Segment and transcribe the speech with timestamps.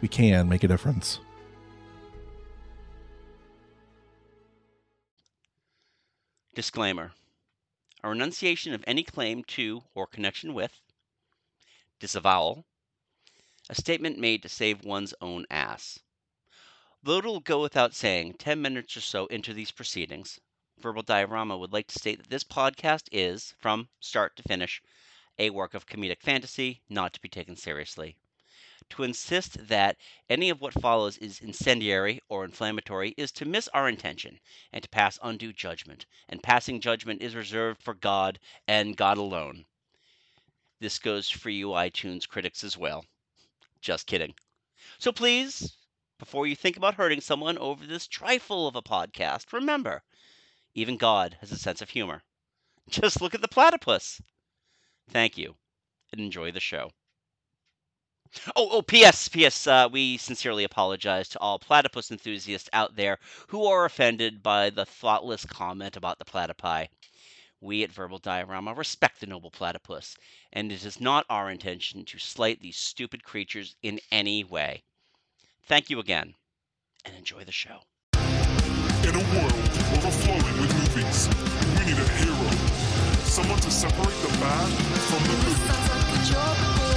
[0.00, 1.20] we can make a difference.
[6.54, 7.12] Disclaimer
[8.02, 10.80] A renunciation of any claim to or connection with,
[11.98, 12.64] disavowal,
[13.68, 15.98] a statement made to save one's own ass.
[17.02, 20.40] Though it'll go without saying, 10 minutes or so into these proceedings,
[20.78, 24.82] Verbal Diorama would like to state that this podcast is, from start to finish,
[25.38, 28.16] a work of comedic fantasy, not to be taken seriously
[28.88, 29.96] to insist that
[30.28, 34.40] any of what follows is incendiary or inflammatory is to miss our intention
[34.72, 39.66] and to pass undue judgment, and passing judgment is reserved for God and God alone.
[40.80, 43.04] This goes for you iTunes critics as well.
[43.80, 44.34] Just kidding.
[44.98, 45.76] So please,
[46.18, 50.02] before you think about hurting someone over this trifle of a podcast, remember,
[50.74, 52.22] even God has a sense of humor.
[52.88, 54.20] Just look at the platypus.
[55.08, 55.56] Thank you,
[56.12, 56.90] and enjoy the show.
[58.54, 59.28] Oh, oh, P.S.
[59.28, 59.66] P.S.
[59.66, 64.86] Uh, we sincerely apologize to all platypus enthusiasts out there who are offended by the
[64.86, 66.88] thoughtless comment about the platypi.
[67.60, 70.16] We at Verbal Diorama respect the noble platypus,
[70.52, 74.84] and it is not our intention to slight these stupid creatures in any way.
[75.66, 76.34] Thank you again,
[77.04, 77.80] and enjoy the show.
[78.14, 79.52] In a world
[79.92, 81.28] overflowing with movies,
[81.78, 82.50] we need a hero.
[83.24, 84.68] Someone to separate the bad
[85.08, 86.89] from the good.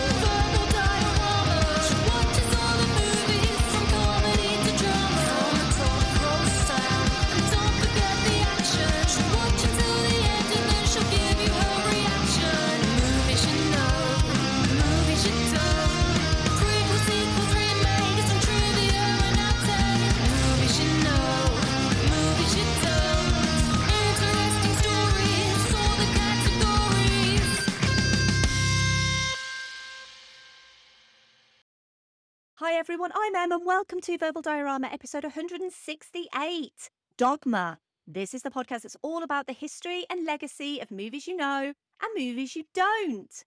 [32.94, 37.80] Everyone, I'm Em and welcome to Verbal Diorama episode 168 Dogma.
[38.06, 41.74] This is the podcast that's all about the history and legacy of movies you know
[42.04, 43.44] and movies you don't.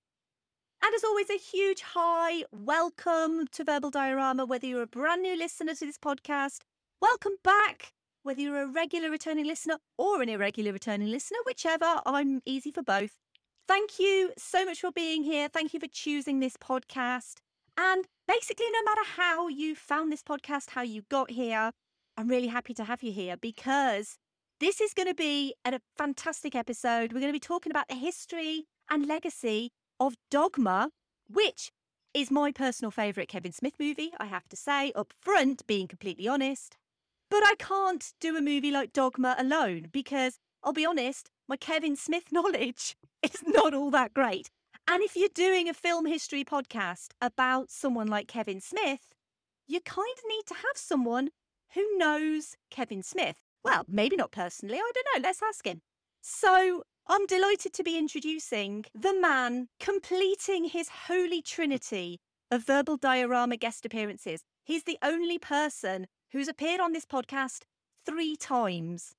[0.82, 4.46] And as always, a huge hi, welcome to Verbal Diorama.
[4.46, 6.62] Whether you're a brand new listener to this podcast,
[7.00, 7.92] welcome back.
[8.24, 12.82] Whether you're a regular returning listener or an irregular returning listener, whichever, I'm easy for
[12.82, 13.12] both.
[13.68, 15.48] Thank you so much for being here.
[15.48, 17.36] Thank you for choosing this podcast.
[17.76, 21.72] And basically, no matter how you found this podcast, how you got here,
[22.16, 24.16] I'm really happy to have you here because
[24.60, 27.12] this is going to be a fantastic episode.
[27.12, 29.70] We're going to be talking about the history and legacy
[30.00, 30.90] of Dogma,
[31.28, 31.70] which
[32.14, 36.26] is my personal favourite Kevin Smith movie, I have to say, up front, being completely
[36.26, 36.78] honest.
[37.28, 41.96] But I can't do a movie like Dogma alone because I'll be honest, my Kevin
[41.96, 44.50] Smith knowledge is not all that great.
[44.88, 49.14] And if you're doing a film history podcast about someone like Kevin Smith,
[49.66, 51.30] you kind of need to have someone
[51.74, 53.38] who knows Kevin Smith.
[53.64, 55.80] Well, maybe not personally, I don't know, let's ask him.
[56.22, 62.20] So I'm delighted to be introducing the man completing his holy trinity
[62.52, 64.42] of verbal diorama guest appearances.
[64.64, 67.62] He's the only person who's appeared on this podcast
[68.04, 69.14] three times.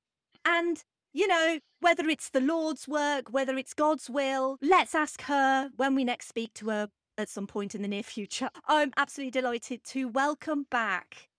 [0.45, 0.81] And
[1.17, 5.95] you know, whether it's the Lord's work, whether it's God's will, let's ask her when
[5.95, 8.51] we next speak to her at some point in the near future.
[8.67, 11.29] I'm absolutely delighted to welcome back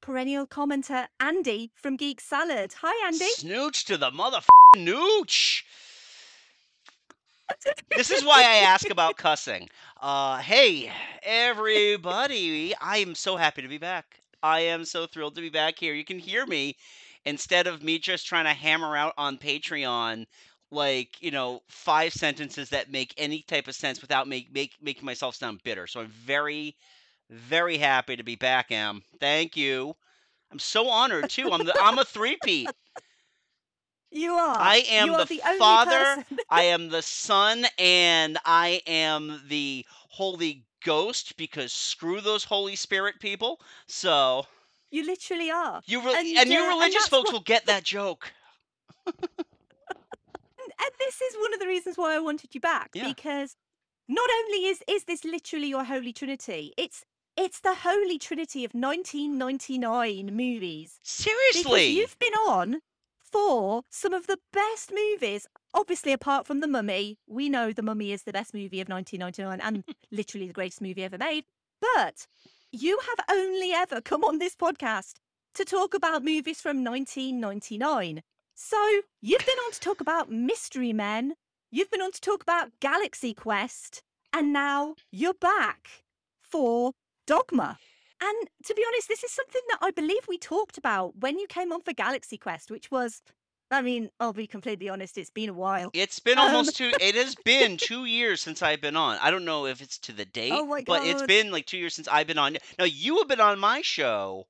[0.00, 2.72] perennial commenter Andy from Geek Salad.
[2.80, 3.28] Hi, Andy.
[3.32, 4.40] Snooch to the mother
[4.76, 5.62] nooch.
[7.94, 9.68] this is why I ask about cussing.
[10.00, 10.90] Uh, hey,
[11.22, 12.74] everybody.
[12.80, 14.22] I am so happy to be back.
[14.42, 15.92] I am so thrilled to be back here.
[15.92, 16.76] You can hear me
[17.24, 20.26] instead of me just trying to hammer out on Patreon
[20.70, 25.04] like you know five sentences that make any type of sense without make, make making
[25.04, 25.86] myself sound bitter.
[25.86, 26.76] So I'm very
[27.30, 29.02] very happy to be back, Em.
[29.20, 29.94] Thank you.
[30.50, 31.52] I'm so honored too.
[31.52, 32.74] I'm the I'm a three-peat.
[34.10, 34.60] You are.
[34.60, 40.66] I am are the the father, I am the son, and I am the Holy
[40.84, 43.60] Ghost because screw those Holy Spirit people.
[43.86, 44.46] So
[44.92, 45.80] you literally are.
[45.86, 48.32] you re- And, and, you uh, and religious that's folks will get that joke.
[49.06, 53.08] And, and this is one of the reasons why I wanted you back Yeah.
[53.08, 53.56] because
[54.08, 57.04] not only is is this literally your holy trinity, it's
[57.36, 61.00] it's the holy trinity of 1999 movies.
[61.02, 61.86] Because Seriously.
[61.88, 62.80] you've been on
[63.20, 65.46] for some of the best movies.
[65.74, 69.60] Obviously, apart from The Mummy, we know The Mummy is the best movie of 1999
[69.66, 71.44] and literally the greatest movie ever made.
[71.80, 72.26] But
[72.72, 75.16] you have only ever come on this podcast
[75.54, 78.22] to talk about movies from 1999.
[78.54, 78.78] So
[79.20, 81.34] you've been on to talk about Mystery Men,
[81.70, 84.02] you've been on to talk about Galaxy Quest,
[84.32, 85.88] and now you're back
[86.40, 86.92] for
[87.26, 87.78] Dogma.
[88.22, 91.46] And to be honest, this is something that I believe we talked about when you
[91.46, 93.20] came on for Galaxy Quest, which was,
[93.72, 95.90] I mean, I'll be completely honest, it's been a while.
[95.94, 96.92] It's been Um, almost two.
[97.00, 99.18] It has been two years since I've been on.
[99.20, 101.78] I don't know if it's to the date, Oh my but it's been like two
[101.78, 102.58] years since I've been on.
[102.78, 104.46] Now you have been on my show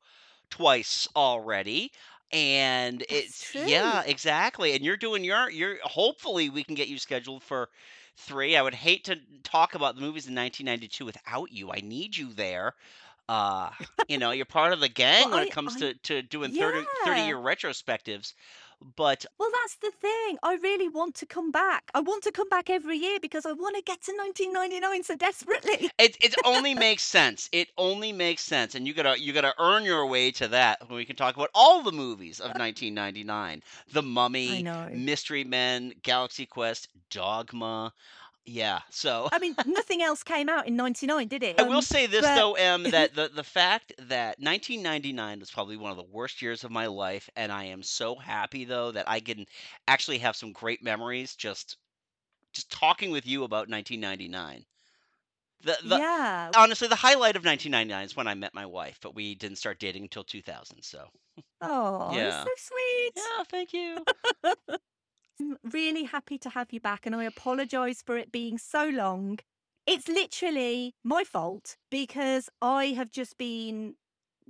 [0.51, 1.93] twice already,
[2.33, 4.75] and it's yeah, exactly.
[4.75, 5.79] And you're doing your you're.
[5.85, 7.69] Hopefully, we can get you scheduled for
[8.17, 8.57] three.
[8.57, 11.71] I would hate to talk about the movies in 1992 without you.
[11.73, 12.75] I need you there.
[13.29, 13.71] Uh,
[14.09, 16.53] you know, you're part of the gang Well, when it comes I- to, to doing
[16.53, 18.35] 30, 30 year retrospectives.
[18.97, 20.39] But Well, that's the thing.
[20.43, 21.91] I really want to come back.
[21.95, 25.17] I want to come back every year because I want to get to 1999 so
[25.17, 25.91] desperately.
[25.99, 27.49] It it only makes sense.
[27.53, 30.89] It only makes sense, and you gotta you gotta earn your way to that.
[30.89, 33.63] When we can talk about all the movies of 1999,
[33.93, 34.67] The Mummy.
[34.93, 37.93] Mystery Men, Galaxy Quest, Dogma.
[38.45, 38.81] Yeah.
[38.91, 41.61] So I mean, nothing else came out in 99, did it?
[41.61, 45.51] I will Um, say this but- though, Em, that the the fact that 1999 was
[45.51, 48.91] probably one of the worst years of my life, and I am so happy though
[48.93, 49.47] that I can
[49.87, 51.77] actually have some great memories just
[52.53, 54.65] just talking with you about 1999.
[55.65, 56.51] The the yeah.
[56.57, 59.79] honestly, the highlight of 1999 is when I met my wife, but we didn't start
[59.79, 60.83] dating until 2000.
[60.83, 61.07] So,
[61.61, 62.43] Oh, yeah.
[62.43, 63.13] so sweet.
[63.15, 64.05] yeah, thank you.
[65.43, 69.39] I'm really happy to have you back, and I apologize for it being so long.
[69.87, 73.95] It's literally my fault because I have just been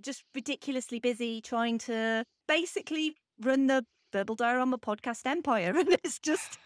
[0.01, 5.75] just ridiculously busy trying to basically run the Verbal Diorama podcast empire.
[5.79, 6.59] And it's just,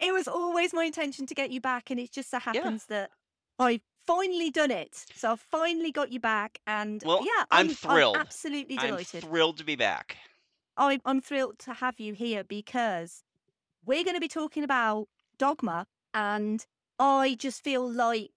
[0.00, 3.10] it was always my intention to get you back, and it just so happens that
[3.58, 5.04] I've finally done it.
[5.14, 8.16] So I've finally got you back, and Well, yeah, I'm thrilled.
[8.16, 9.24] absolutely I'm delighted.
[9.24, 10.16] thrilled to be back.
[10.78, 13.22] I, I'm thrilled to have you here because
[13.86, 15.08] we're going to be talking about
[15.38, 16.64] dogma, and
[16.98, 18.30] I just feel like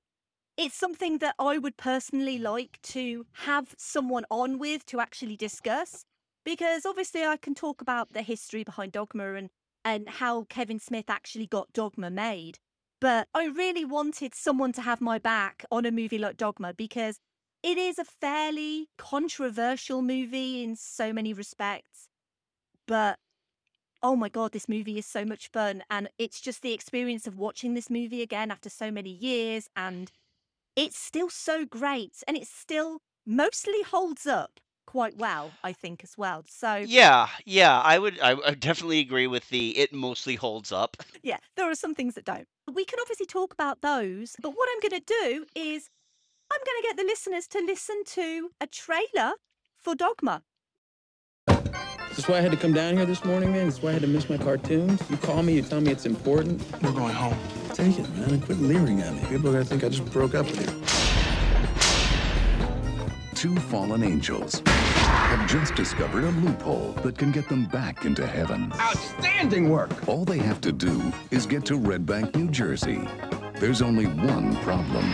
[0.58, 6.04] it's something that I would personally like to have someone on with to actually discuss.
[6.44, 9.50] Because obviously, I can talk about the history behind dogma and,
[9.84, 12.58] and how Kevin Smith actually got dogma made.
[13.02, 17.20] But I really wanted someone to have my back on a movie like Dogma because
[17.62, 22.08] it is a fairly controversial movie in so many respects
[22.88, 23.20] but
[24.08, 27.38] oh my god this movie is so much fun and it's just the experience of
[27.38, 30.14] watching this movie again after so many years and
[30.78, 36.18] it's still so great and it still mostly holds up quite well i think as
[36.18, 39.78] well so Yeah, yeah, I would, I definitely agree with the.
[39.78, 40.96] It mostly holds up.
[41.22, 44.70] yeah there are some things that don't we can obviously talk about those but what
[44.72, 45.90] i'm going to do is
[46.50, 49.34] i'm going to get the listeners to listen to a trailer
[49.76, 50.44] for dogma
[52.18, 53.68] That's why I had to come down here this morning, man.
[53.68, 55.00] That's why I had to miss my cartoons.
[55.08, 56.64] You call me, you tell me it's important.
[56.82, 57.38] We're going home.
[57.74, 59.22] Take it, man, and quit leering at me.
[59.30, 60.66] People are gonna think I just broke up with you.
[63.36, 68.74] Two fallen angels have just discovered a loophole that can get them back into heaven.
[68.80, 70.08] Outstanding work!
[70.08, 73.08] All they have to do is get to Red Bank, New Jersey.
[73.60, 75.06] There's only one problem.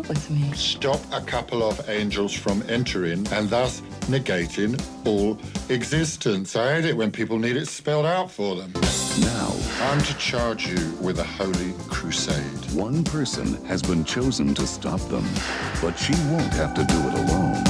[0.00, 0.56] What do you want with me?
[0.56, 5.38] stop a couple of angels from entering and thus negating all
[5.68, 6.56] existence.
[6.56, 8.72] I hate it when people need it spelled out for them.
[9.20, 12.72] Now, I'm to charge you with a holy crusade.
[12.72, 15.26] one person has been chosen to stop them,
[15.82, 17.62] but she won't have to do it alone.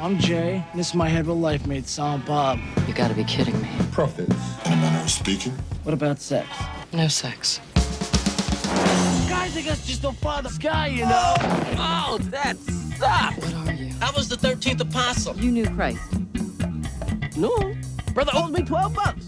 [0.00, 0.64] I'm Jay.
[0.76, 2.60] This is my hetero life mate, Silent Bob.
[2.86, 3.68] You gotta be kidding me.
[3.90, 4.36] Prophets,
[4.66, 5.52] in a manner of speaking.
[5.82, 6.48] What about sex?
[6.92, 7.60] No sex.
[9.40, 11.34] Guys, I guess just don't follow the sky, you know?
[11.78, 13.38] Oh, that sucks!
[13.38, 13.94] What are you?
[14.02, 15.34] I was the 13th apostle.
[15.34, 15.98] You knew Christ.
[17.38, 17.74] No.
[18.12, 19.26] Brother owes me 12 bucks.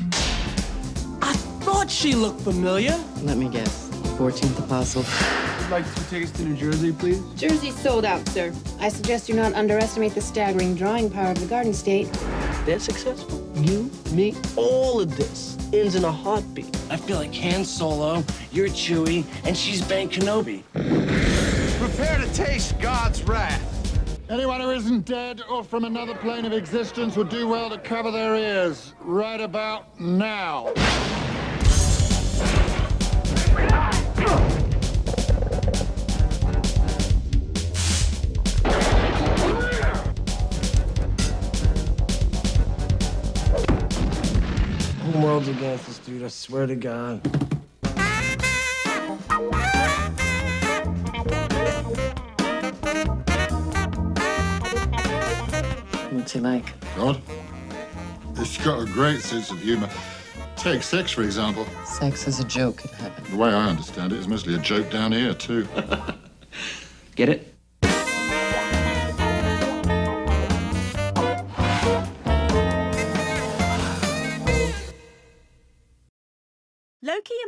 [1.23, 1.33] I
[1.65, 2.95] thought she looked familiar.
[3.23, 3.89] Let me guess.
[4.19, 5.03] 14th Apostle.
[5.07, 7.23] I'd like two tickets to New Jersey, please.
[7.35, 8.53] Jersey's sold out, sir.
[8.81, 12.13] I suggest you not underestimate the staggering drawing power of the Garden State.
[12.67, 13.51] They're successful.
[13.57, 16.77] You, me, all of this ends in a heartbeat.
[16.91, 20.63] I feel like Han Solo, you're Chewie, and she's Ben Kenobi.
[21.79, 23.69] Prepare to taste God's wrath.
[24.29, 28.11] Anyone who isn't dead or from another plane of existence would do well to cover
[28.11, 30.73] their ears right about now.
[45.43, 46.23] The whole against us, dude.
[46.23, 47.21] I swear to God.
[56.13, 56.73] What's he like?
[56.95, 57.21] God,
[58.37, 59.89] it's got a great sense of humor.
[60.55, 61.67] Take sex, for example.
[61.87, 63.25] Sex is a joke in heaven.
[63.29, 65.67] The way I understand it is mostly a joke down here, too.
[67.17, 67.52] Get it?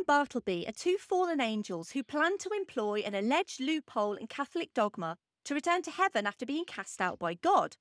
[0.04, 4.74] And Bartleby are two fallen angels who plan to employ an alleged loophole in Catholic
[4.74, 7.76] dogma to return to heaven after being cast out by God.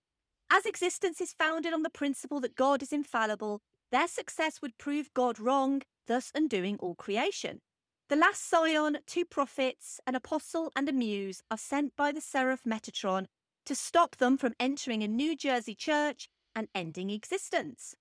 [0.49, 3.61] As existence is founded on the principle that God is infallible,
[3.91, 7.59] their success would prove God wrong, thus undoing all creation.
[8.07, 12.63] The last scion, two prophets, an apostle, and a muse are sent by the seraph
[12.63, 13.25] Metatron
[13.65, 17.95] to stop them from entering a New Jersey church and ending existence.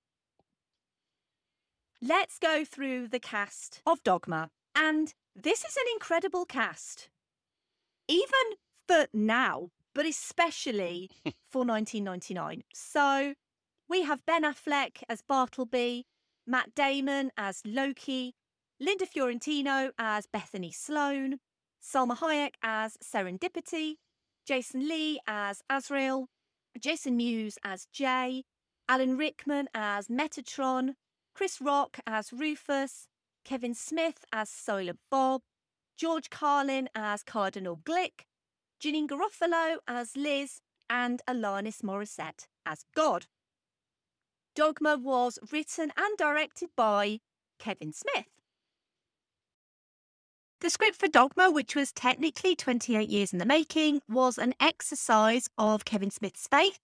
[2.04, 4.48] Let's go through the cast of Dogma.
[4.74, 7.08] And this is an incredible cast.
[8.08, 8.56] Even
[8.88, 11.10] for now, but especially
[11.48, 12.64] for 1999.
[12.74, 13.34] So
[13.88, 16.06] we have Ben Affleck as Bartleby,
[16.44, 18.34] Matt Damon as Loki,
[18.80, 21.38] Linda Fiorentino as Bethany Sloan,
[21.80, 23.98] Salma Hayek as Serendipity,
[24.44, 26.26] Jason Lee as Azrael,
[26.80, 28.42] Jason Mewes as Jay,
[28.88, 30.94] Alan Rickman as Metatron,
[31.34, 33.08] Chris Rock as Rufus,
[33.44, 35.42] Kevin Smith as Silent Bob,
[35.96, 38.26] George Carlin as Cardinal Glick,
[38.82, 40.60] Janeane Garofalo as Liz,
[40.90, 43.26] and Alanis Morissette as God.
[44.54, 47.20] Dogma was written and directed by
[47.58, 48.26] Kevin Smith.
[50.60, 55.48] The script for Dogma, which was technically 28 years in the making, was an exercise
[55.56, 56.78] of Kevin Smith's faith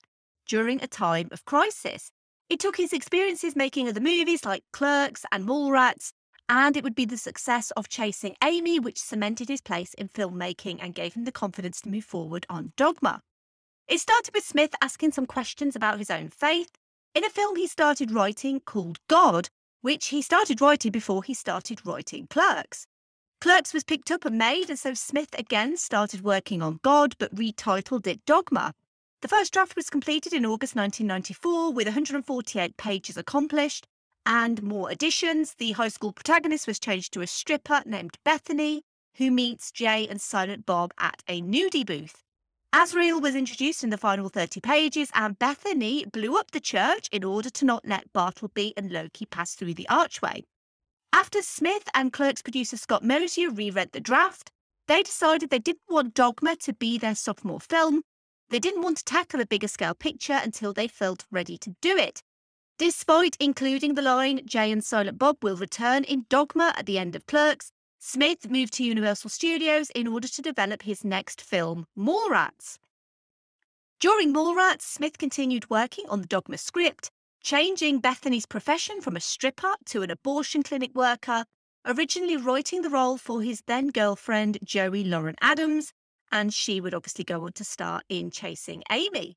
[0.47, 2.11] during a time of crisis.
[2.49, 6.13] It took his experiences making other movies like Clerks and Mallrats,
[6.49, 10.79] and it would be the success of Chasing Amy which cemented his place in filmmaking
[10.81, 13.21] and gave him the confidence to move forward on Dogma.
[13.87, 16.71] It started with Smith asking some questions about his own faith
[17.15, 19.51] in a film he started writing called God,
[19.83, 22.87] which he started writing before he started writing Clerks.
[23.43, 27.35] Clerks was picked up and made, and so Smith again started working on God but
[27.35, 28.73] retitled it Dogma.
[29.21, 33.85] The first draft was completed in August 1994 with 148 pages accomplished
[34.25, 35.55] and more additions.
[35.59, 38.83] The high school protagonist was changed to a stripper named Bethany,
[39.17, 42.23] who meets Jay and Silent Bob at a nudie booth.
[42.73, 47.25] Azrael was introduced in the final 30 pages, and Bethany blew up the church in
[47.25, 50.45] order to not let Bartleby and Loki pass through the archway.
[51.13, 54.53] After Smith and Clerks producer Scott Mosier reread the draft,
[54.87, 58.03] they decided they didn't want Dogma to be their sophomore film.
[58.51, 61.97] They didn't want to tackle a bigger scale picture until they felt ready to do
[61.97, 62.23] it.
[62.79, 67.17] Despite including the line Jay and Silent Bob will return in Dogma at the end
[67.17, 72.79] of Clerks, Smith moved to Universal Studios in order to develop his next film, Mallrats.
[73.99, 77.11] During Mallrats, Smith continued working on the Dogma script,
[77.43, 81.45] changing Bethany's profession from a stripper to an abortion clinic worker,
[81.85, 85.93] originally writing the role for his then girlfriend, Joey Lauren Adams,
[86.31, 89.37] and she would obviously go on to star in Chasing Amy.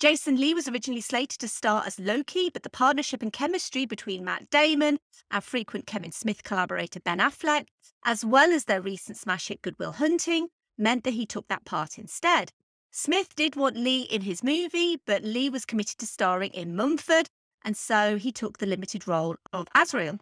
[0.00, 4.24] Jason Lee was originally slated to star as Loki, but the partnership and chemistry between
[4.24, 4.98] Matt Damon
[5.30, 7.66] and frequent Kevin Smith collaborator Ben Affleck,
[8.04, 11.64] as well as their recent smash hit Good Will Hunting, meant that he took that
[11.64, 12.50] part instead.
[12.90, 17.28] Smith did want Lee in his movie, but Lee was committed to starring in Mumford,
[17.64, 20.18] and so he took the limited role of Azrael.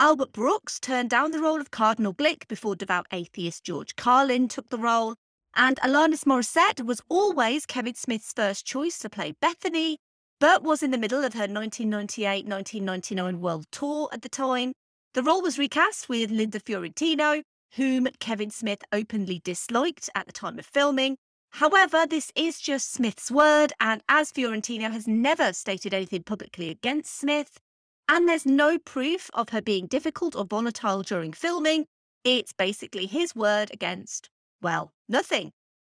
[0.00, 4.68] Albert Brooks turned down the role of Cardinal Glick before devout atheist George Carlin took
[4.70, 5.14] the role,
[5.54, 9.98] and Alanis Morissette was always Kevin Smith's first choice to play Bethany,
[10.40, 14.72] but was in the middle of her 1998 1999 world tour at the time.
[15.14, 17.42] The role was recast with Linda Fiorentino,
[17.74, 21.16] whom Kevin Smith openly disliked at the time of filming.
[21.52, 27.14] However, this is just Smith's word, and as Fiorentino has never stated anything publicly against
[27.14, 27.58] Smith,
[28.08, 31.86] and there's no proof of her being difficult or volatile during filming,
[32.24, 34.30] It's basically his word against,
[34.62, 35.52] well, nothing.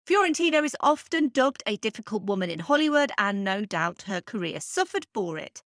[0.07, 5.07] Fiorentino is often dubbed a difficult woman in Hollywood, and no doubt her career suffered
[5.15, 5.63] for it.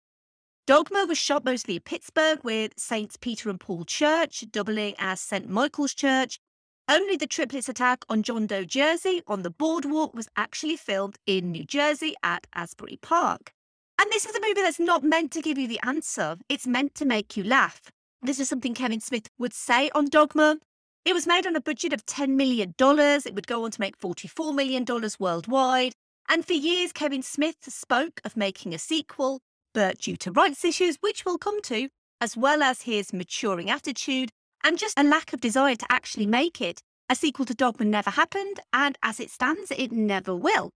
[0.67, 5.47] Dogma was shot mostly in Pittsburgh with Saints Peter and Paul Church doubling as St.
[5.49, 6.39] Michael's Church.
[6.89, 11.51] Only the triplets attack on John Doe, Jersey on the boardwalk was actually filmed in
[11.51, 13.53] New Jersey at Asbury Park.
[13.99, 16.95] And this is a movie that's not meant to give you the answer, it's meant
[16.95, 17.81] to make you laugh.
[18.21, 20.57] This is something Kevin Smith would say on Dogma.
[21.07, 22.73] It was made on a budget of $10 million.
[22.77, 24.85] It would go on to make $44 million
[25.17, 25.93] worldwide.
[26.27, 29.39] And for years, Kevin Smith spoke of making a sequel,
[29.73, 31.87] but due to rights issues, which we'll come to,
[32.19, 34.31] as well as his maturing attitude
[34.65, 38.09] and just a lack of desire to actually make it, a sequel to Dogma never
[38.09, 40.71] happened, and as it stands, it never will.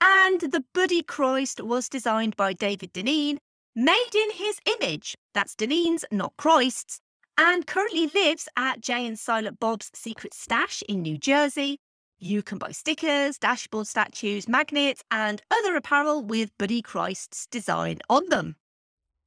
[0.00, 3.36] And the Buddy Christ was designed by David Deneen,
[3.76, 5.14] made in his image.
[5.32, 6.98] That's Deneen's, not Christ's,
[7.38, 11.78] and currently lives at Jay and Silent Bob's Secret Stash in New Jersey.
[12.18, 18.28] You can buy stickers, dashboard statues, magnets, and other apparel with Buddy Christ's design on
[18.28, 18.56] them.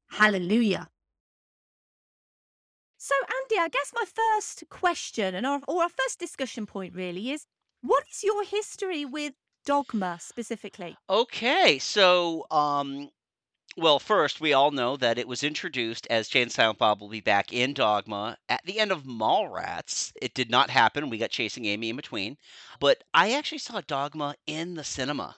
[0.10, 0.88] Hallelujah.
[2.98, 7.32] So, Andy, I guess my first question and our, or our first discussion point really
[7.32, 7.46] is
[7.82, 9.34] what is your history with
[9.66, 10.98] dogma specifically?
[11.10, 13.10] Okay, so um,
[13.78, 17.10] well, first we all know that it was introduced as Jay and Silent Bob will
[17.10, 20.12] be back in Dogma at the end of Mallrats.
[20.22, 21.10] It did not happen.
[21.10, 22.38] We got Chasing Amy in between,
[22.80, 25.38] but I actually saw Dogma in the cinema.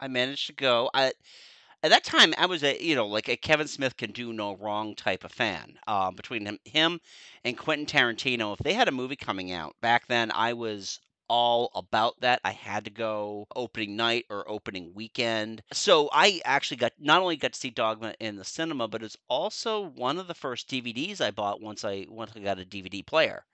[0.00, 0.88] I managed to go.
[0.94, 1.06] I,
[1.82, 4.56] at that time, I was a you know like a Kevin Smith can do no
[4.56, 5.78] wrong type of fan.
[5.86, 7.00] Um, between him, him
[7.44, 11.70] and Quentin Tarantino, if they had a movie coming out back then, I was all
[11.74, 12.40] about that.
[12.44, 15.62] I had to go opening night or opening weekend.
[15.72, 19.16] So I actually got not only got to see Dogma in the cinema, but it's
[19.28, 23.02] also one of the first DVDs I bought once I once I got a DVD
[23.02, 23.44] player.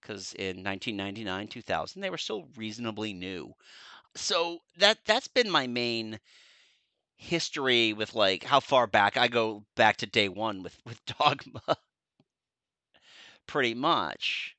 [0.00, 3.54] Because in 1999, 2000, they were still reasonably new.
[4.16, 6.20] So that that's been my main
[7.16, 11.76] history with like how far back I go back to day one with with Dogma.
[13.48, 14.56] Pretty much.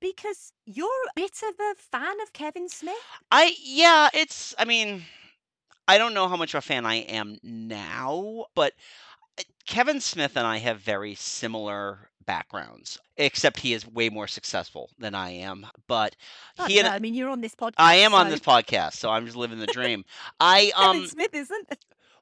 [0.00, 2.96] Because you're a bit of a fan of Kevin Smith.
[3.30, 5.04] I yeah, it's I mean,
[5.86, 8.72] I don't know how much of a fan I am now, but
[9.38, 14.90] uh, Kevin Smith and I have very similar backgrounds, except he is way more successful
[14.98, 15.66] than I am.
[15.86, 16.16] But
[16.58, 17.74] I he and know, I mean, you're on this podcast.
[17.78, 20.04] I am on this podcast, so I'm just living the dream.
[20.38, 21.68] I Kevin um Smith isn't.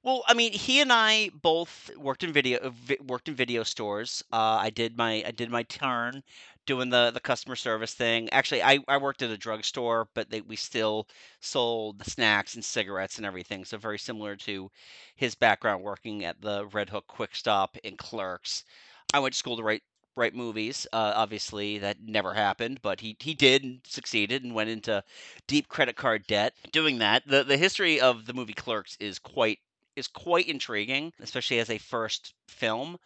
[0.08, 4.24] Well, I mean, he and I both worked in video uh, worked in video stores.
[4.32, 6.22] Uh, I did my I did my turn
[6.64, 8.30] doing the the customer service thing.
[8.32, 11.08] Actually, I, I worked at a drugstore, but they, we still
[11.40, 13.66] sold snacks and cigarettes and everything.
[13.66, 14.70] So very similar to
[15.14, 18.64] his background working at the Red Hook Quick Stop in Clerks.
[19.12, 19.82] I went to school to write
[20.16, 20.86] write movies.
[20.90, 25.04] Uh, obviously, that never happened, but he he did and succeeded and went into
[25.46, 27.26] deep credit card debt doing that.
[27.26, 29.58] the The history of the movie Clerks is quite
[29.98, 32.98] is quite intriguing, especially as a first film.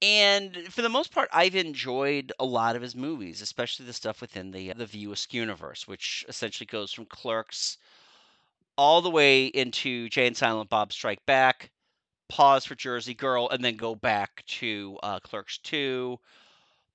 [0.00, 4.20] And for the most part, I've enjoyed a lot of his movies, especially the stuff
[4.20, 7.78] within the the View Askew universe, which essentially goes from Clerks
[8.76, 11.72] all the way into Jay and Silent Bob Strike Back,
[12.28, 16.16] pause for Jersey Girl, and then go back to uh, Clerks 2,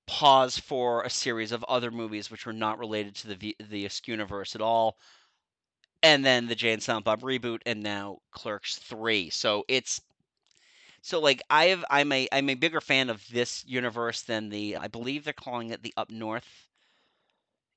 [0.06, 3.84] pause for a series of other movies which were not related to the v- the
[3.84, 4.96] Askew universe at all,
[6.04, 9.30] and then the Jay and Silent Bob reboot, and now Clerks 3.
[9.30, 10.02] So it's
[11.00, 14.76] so like I have I'm a I'm a bigger fan of this universe than the
[14.76, 16.68] I believe they're calling it the Up North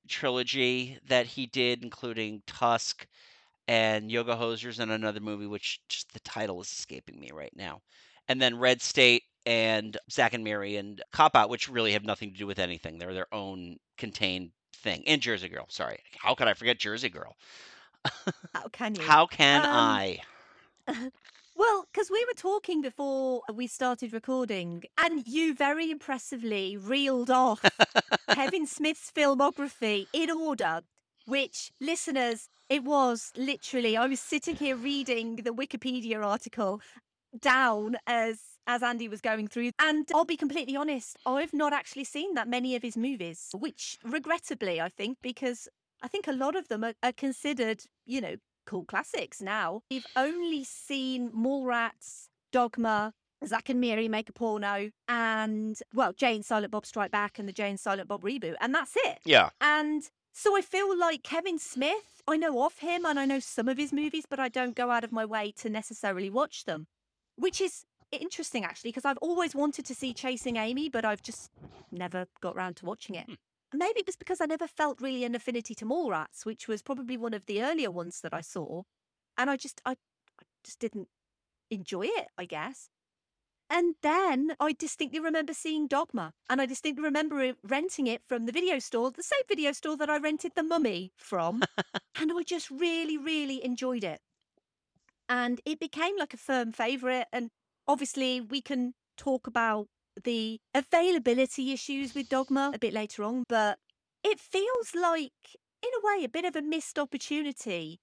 [0.08, 3.06] trilogy that he did, including Tusk
[3.66, 7.80] and Yoga Hosers and another movie which just the title is escaping me right now.
[8.28, 12.32] And then Red State and Zack and Miri and Cop Out, which really have nothing
[12.32, 12.98] to do with anything.
[12.98, 15.02] They're their own contained thing.
[15.06, 15.98] And Jersey Girl, sorry.
[16.18, 17.34] How could I forget Jersey Girl?
[18.54, 19.02] How can you?
[19.02, 20.20] How can Um, I?
[21.56, 27.64] Well, because we were talking before we started recording, and you very impressively reeled off
[28.30, 30.82] Kevin Smith's filmography in order,
[31.26, 36.80] which, listeners, it was literally, I was sitting here reading the Wikipedia article
[37.40, 39.70] down as as Andy was going through.
[39.80, 43.98] And I'll be completely honest, I've not actually seen that many of his movies, which
[44.04, 45.68] regrettably, I think, because
[46.02, 49.82] I think a lot of them are, are considered, you know, cool classics now.
[49.90, 53.14] We've only seen Mallrats, Dogma,
[53.46, 57.48] Zack and Miri make a porno, and well, Jay and Silent Bob Strike Back and
[57.48, 59.18] the Jay and Silent Bob reboot, and that's it.
[59.24, 59.50] Yeah.
[59.60, 63.68] And so I feel like Kevin Smith, I know of him and I know some
[63.68, 66.86] of his movies, but I don't go out of my way to necessarily watch them,
[67.36, 71.50] which is interesting actually, because I've always wanted to see Chasing Amy, but I've just
[71.90, 73.26] never got round to watching it.
[73.26, 73.34] Hmm.
[73.72, 77.16] Maybe it was because I never felt really an affinity to Mallrats, which was probably
[77.16, 78.82] one of the earlier ones that I saw,
[79.36, 81.08] and I just I, I just didn't
[81.70, 82.88] enjoy it, I guess.
[83.70, 88.52] And then I distinctly remember seeing Dogma, and I distinctly remember renting it from the
[88.52, 91.62] video store, the same video store that I rented The Mummy from,
[92.18, 94.20] and I just really, really enjoyed it.
[95.28, 97.26] And it became like a firm favourite.
[97.30, 97.50] And
[97.86, 99.88] obviously, we can talk about
[100.24, 103.78] the availability issues with Dogma a bit later on, but
[104.24, 105.32] it feels like,
[105.82, 108.00] in a way, a bit of a missed opportunity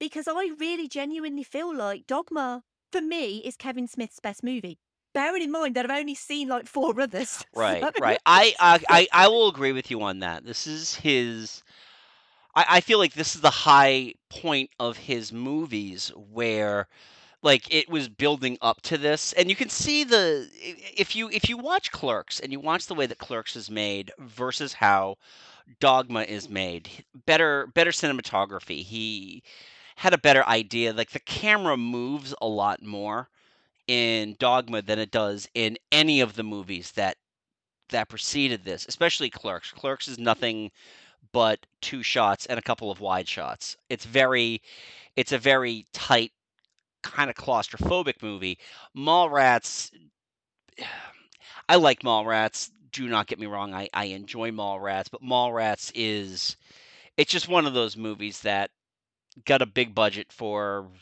[0.00, 4.78] because I really genuinely feel like Dogma, for me, is Kevin Smith's best movie.
[5.14, 7.44] Bearing in mind that I've only seen like four others.
[7.54, 8.18] Right, so- right.
[8.26, 10.44] I, I I I will agree with you on that.
[10.44, 11.62] This is his.
[12.54, 16.88] I, I feel like this is the high point of his movies where
[17.42, 20.48] like it was building up to this and you can see the
[20.96, 24.12] if you if you watch clerks and you watch the way that clerks is made
[24.18, 25.16] versus how
[25.80, 26.88] dogma is made
[27.26, 29.42] better better cinematography he
[29.96, 33.28] had a better idea like the camera moves a lot more
[33.88, 37.16] in dogma than it does in any of the movies that
[37.90, 39.70] that preceded this especially clerks.
[39.72, 40.70] Clerks is nothing
[41.32, 43.76] but two shots and a couple of wide shots.
[43.90, 44.62] It's very
[45.16, 46.32] it's a very tight
[47.02, 48.58] kind of claustrophobic movie.
[48.96, 49.90] Mallrats,
[51.68, 52.70] I like Mallrats.
[52.92, 53.74] Do not get me wrong.
[53.74, 56.56] I, I enjoy Mallrats, but Mallrats is
[57.16, 58.70] it's just one of those movies that
[59.46, 60.88] got a big budget for.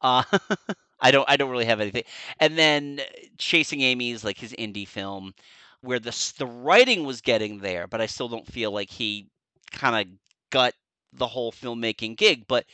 [0.00, 0.22] Uh,
[1.00, 2.04] I don't I don't really have anything.
[2.40, 3.00] And then
[3.38, 5.34] Chasing Amy is like his indie film,
[5.82, 9.28] where the the writing was getting there, but I still don't feel like he
[9.72, 10.14] kind of
[10.50, 10.74] got
[11.12, 12.46] the whole filmmaking gig.
[12.48, 12.64] But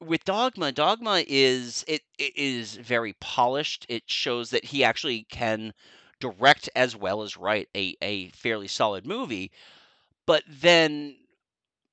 [0.00, 3.86] with Dogma, Dogma is it, it is very polished.
[3.88, 5.72] It shows that he actually can
[6.20, 9.50] direct as well as write a, a fairly solid movie.
[10.26, 11.16] But then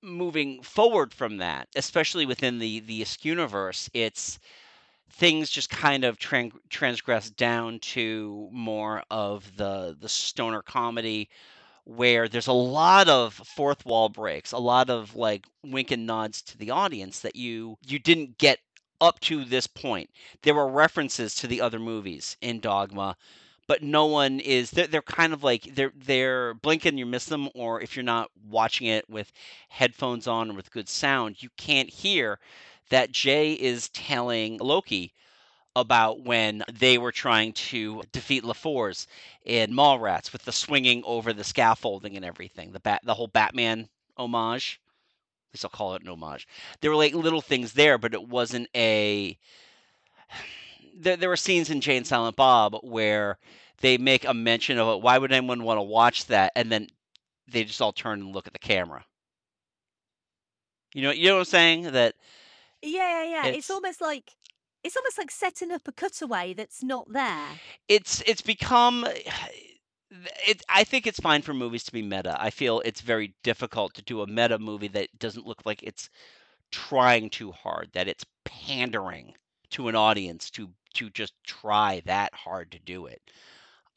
[0.02, 4.40] moving forward from that, especially within the the universe, it's
[5.10, 11.30] things just kind of tran- transgress down to more of the the stoner comedy
[11.86, 16.42] where there's a lot of fourth wall breaks, a lot of like wink and nods
[16.44, 18.60] to the audience that you you didn't get
[19.02, 20.10] up to this point.
[20.42, 23.16] There were references to the other movies in Dogma,
[23.68, 27.50] but no one is they're, they're kind of like they're they're blinking you miss them
[27.56, 29.32] or if you're not watching it with
[29.70, 32.40] headphones on or with good sound, you can't hear
[32.90, 35.14] that Jay is telling Loki
[35.76, 39.08] about when they were trying to defeat LaFours
[39.44, 42.72] in Mallrats with the swinging over the scaffolding and everything.
[42.72, 44.80] The bat, the whole Batman homage.
[45.50, 46.48] At least I'll call it an homage.
[46.82, 49.38] There were like little things there, but it wasn't a.
[50.98, 53.38] There, there were scenes in Jay and Silent Bob where
[53.82, 55.02] they make a mention of it.
[55.02, 56.54] Why would anyone want to watch that?
[56.56, 56.88] And then
[57.52, 59.04] they just all turn and look at the camera.
[60.94, 61.92] You know, you know what I'm saying?
[61.92, 62.16] That
[62.82, 63.40] Yeah, yeah, yeah.
[63.48, 64.32] It's, It's- almost like
[64.86, 67.48] it's almost like setting up a cutaway that's not there.
[67.90, 69.06] it's it's become
[70.48, 72.38] it I think it's fine for movies to be meta.
[72.40, 76.10] I feel it's very difficult to do a meta movie that doesn't look like it's
[76.72, 79.34] trying too hard, that it's pandering
[79.72, 83.22] to an audience to to just try that hard to do it.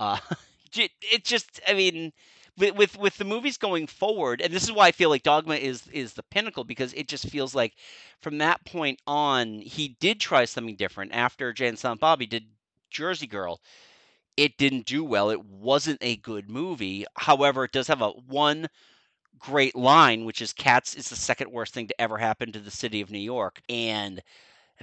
[0.00, 0.18] Uh
[0.76, 2.12] it, it just I mean
[2.58, 5.54] with, with with the movies going forward, and this is why I feel like Dogma
[5.56, 7.74] is is the pinnacle because it just feels like
[8.20, 11.12] from that point on he did try something different.
[11.14, 12.46] After Jay and Silent Bob, did
[12.90, 13.60] Jersey Girl.
[14.36, 15.30] It didn't do well.
[15.30, 17.04] It wasn't a good movie.
[17.16, 18.68] However, it does have a one
[19.38, 22.70] great line, which is "Cats is the second worst thing to ever happen to the
[22.70, 24.22] city of New York." And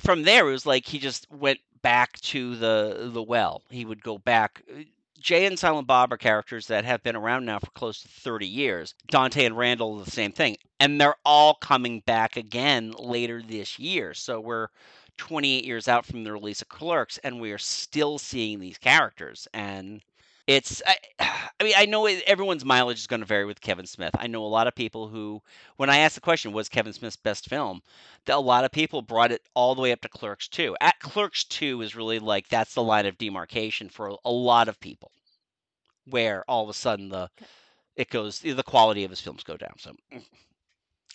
[0.02, 3.64] from there, it was like he just went back to the the well.
[3.70, 4.62] He would go back.
[4.72, 4.84] Uh,
[5.26, 8.46] Jay and Silent Bob are characters that have been around now for close to 30
[8.46, 8.94] years.
[9.08, 10.56] Dante and Randall are the same thing.
[10.80, 14.14] And they're all coming back again later this year.
[14.14, 14.68] So we're
[15.18, 19.48] 28 years out from the release of Clerks and we are still seeing these characters
[19.52, 20.04] and
[20.48, 20.98] it's I,
[21.60, 24.12] I mean I know everyone's mileage is going to vary with Kevin Smith.
[24.18, 25.42] I know a lot of people who
[25.78, 27.82] when I asked the question was Kevin Smith's best film,
[28.26, 30.76] that a lot of people brought it all the way up to Clerks 2.
[30.82, 34.80] At Clerks 2 is really like that's the line of demarcation for a, lot of
[34.80, 35.12] people
[36.08, 37.30] where all of a sudden the
[37.96, 39.74] it goes the quality of his films go down.
[39.78, 39.96] So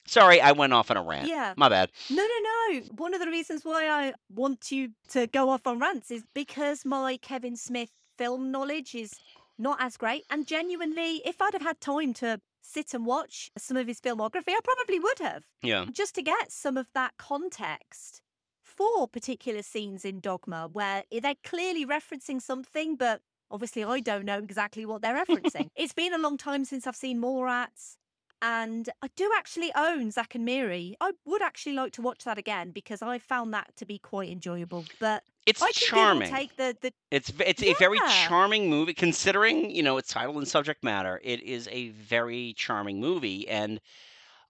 [0.07, 1.29] sorry, I went off on a rant.
[1.29, 1.55] Yeah.
[1.57, 1.91] My bad.
[2.09, 2.81] No, no, no.
[2.97, 6.85] One of the reasons why I want you to go off on rants is because
[6.85, 7.91] my Kevin Smith
[8.21, 9.15] film knowledge is
[9.59, 10.25] not as great.
[10.29, 14.51] And genuinely, if I'd have had time to sit and watch some of his filmography,
[14.51, 15.45] I probably would have.
[15.63, 15.87] Yeah.
[15.91, 18.21] Just to get some of that context
[18.63, 24.39] for particular scenes in Dogma where they're clearly referencing something, but obviously I don't know
[24.39, 25.71] exactly what they're referencing.
[25.77, 27.97] it's been a long time since I've seen Mallrats.
[28.43, 30.95] And I do actually own Zack and Miri.
[31.01, 34.31] I would actually like to watch that again because I found that to be quite
[34.31, 34.85] enjoyable.
[34.99, 36.31] But It's I can give or charming.
[36.31, 40.47] take the the It's it's a very charming movie considering, you know, its title and
[40.47, 41.21] subject matter.
[41.25, 43.81] It is a very charming movie and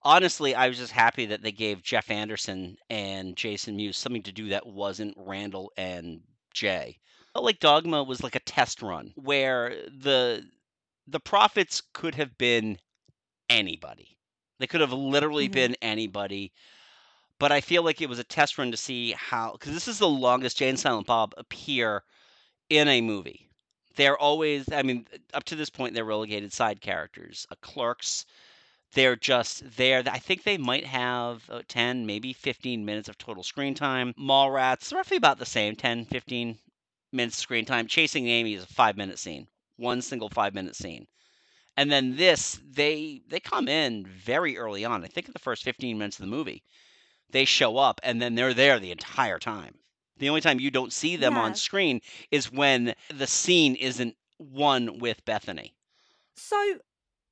[0.03, 4.31] honestly, I was just happy that they gave Jeff Anderson and Jason Mewes something to
[4.31, 6.21] do that wasn't Randall and
[6.53, 6.99] Jay.
[7.33, 10.43] Felt like Dogma was like a test run where the
[11.07, 12.77] the prophets could have been
[13.49, 14.17] anybody.
[14.59, 15.51] They could have literally Mhm.
[15.51, 16.51] been anybody.
[17.41, 19.97] But I feel like it was a test run to see how because this is
[19.97, 22.03] the longest Jay and Silent Bob appear
[22.69, 23.49] in a movie.
[23.95, 27.47] They're always, I mean, up to this point, they're relegated side characters.
[27.49, 28.27] Uh, Clerks,
[28.93, 30.03] they're just there.
[30.05, 34.13] I think they might have uh, 10, maybe 15 minutes of total screen time.
[34.13, 36.59] Mallrats, roughly about the same 10, 15
[37.11, 37.87] minutes screen time.
[37.87, 41.07] Chasing Amy is a five minute scene, one single five minute scene.
[41.75, 45.03] And then this, they they come in very early on.
[45.03, 46.61] I think in the first 15 minutes of the movie,
[47.31, 49.75] they show up and then they're there the entire time.
[50.17, 54.99] The only time you don't see them on screen is when the scene isn't one
[54.99, 55.73] with Bethany.
[56.35, 56.75] So,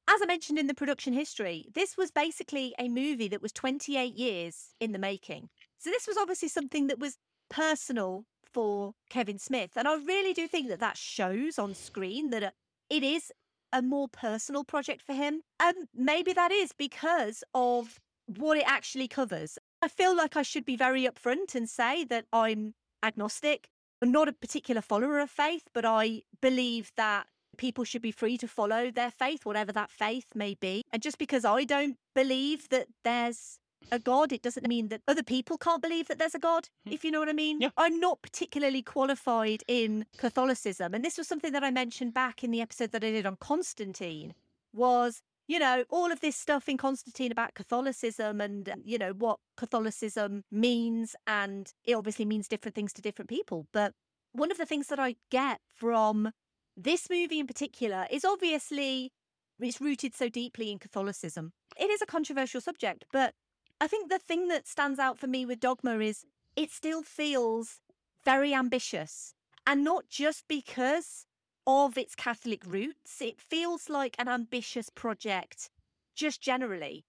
[0.07, 4.15] as I mentioned in the production history, this was basically a movie that was 28
[4.15, 5.49] years in the making.
[5.77, 7.17] So, this was obviously something that was
[7.49, 9.71] personal for Kevin Smith.
[9.75, 12.51] And I really do think that that shows on screen that uh,
[12.89, 13.31] it is
[13.71, 15.41] a more personal project for him.
[15.59, 19.57] And maybe that is because of what it actually covers.
[19.81, 23.69] I feel like I should be very upfront and say that I'm agnostic.
[24.01, 28.37] I'm not a particular follower of faith, but I believe that people should be free
[28.37, 30.83] to follow their faith, whatever that faith may be.
[30.91, 33.59] And just because I don't believe that there's
[33.91, 36.93] a God, it doesn't mean that other people can't believe that there's a God, hmm.
[36.93, 37.59] if you know what I mean.
[37.77, 40.93] I'm not particularly qualified in Catholicism.
[40.93, 43.37] And this was something that I mentioned back in the episode that I did on
[43.37, 44.33] Constantine
[44.73, 49.13] was, you know, all of this stuff in Constantine about Catholicism and, uh, you know,
[49.13, 51.15] what Catholicism means.
[51.25, 53.65] And it obviously means different things to different people.
[53.73, 53.93] But
[54.31, 56.33] one of the things that I get from
[56.77, 59.11] this movie in particular is obviously
[59.59, 61.53] it's rooted so deeply in Catholicism.
[61.77, 63.33] It is a controversial subject, but
[63.81, 67.79] I think the thing that stands out for me with Dogma is it still feels
[68.23, 69.33] very ambitious.
[69.65, 71.25] And not just because
[71.69, 75.69] of its Catholic roots, it feels like an ambitious project
[76.15, 77.05] just generally.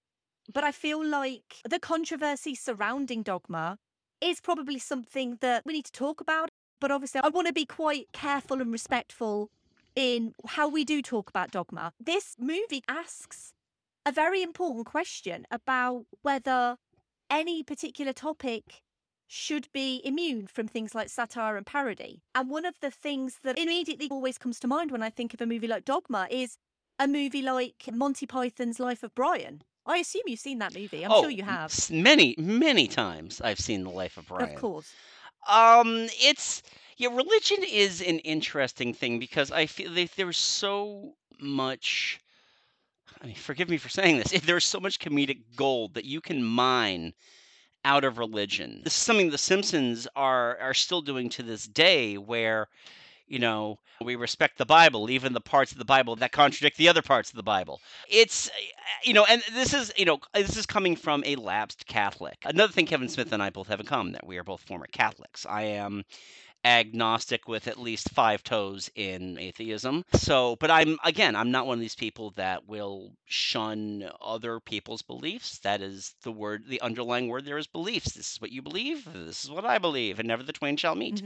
[0.53, 3.79] But I feel like the controversy surrounding Dogma
[4.21, 6.51] is probably something that we need to talk about.
[6.79, 9.49] But obviously, I want to be quite careful and respectful
[9.97, 11.93] in how we do talk about Dogma.
[11.99, 13.55] This movie asks
[14.05, 16.77] a very important question about whether
[17.31, 18.83] any particular topic
[19.33, 22.21] should be immune from things like satire and parody.
[22.35, 25.41] And one of the things that immediately always comes to mind when I think of
[25.41, 26.59] a movie like Dogma is
[26.99, 29.63] a movie like Monty Python's Life of Brian.
[29.87, 31.05] I assume you've seen that movie.
[31.05, 31.73] I'm oh, sure you have.
[31.93, 34.53] Many, many times I've seen The Life of Brian.
[34.53, 34.93] Of course.
[35.49, 36.65] Um, it's
[36.97, 42.19] yeah, religion is an interesting thing because I feel that there's so much.
[43.23, 44.33] I mean, forgive me for saying this.
[44.33, 47.15] If there's so much comedic gold that you can mine
[47.85, 52.17] out of religion, this is something the Simpsons are are still doing to this day,
[52.17, 52.69] where
[53.27, 56.89] you know we respect the Bible, even the parts of the Bible that contradict the
[56.89, 57.81] other parts of the Bible.
[58.09, 58.53] It's uh,
[59.05, 62.39] you know, and this is you know this is coming from a lapsed Catholic.
[62.45, 64.87] Another thing Kevin Smith and I both have in common that we are both former
[64.87, 65.47] Catholics.
[65.47, 66.05] I am
[66.65, 70.05] agnostic with at least five toes in atheism.
[70.15, 75.03] So, but I'm again, I'm not one of these people that will shun other people's
[75.03, 75.59] beliefs.
[75.61, 78.13] That is the word, the underlying word there is beliefs.
[78.13, 79.05] This is what you believe.
[79.13, 81.23] This is what I believe, and never the twain shall meet.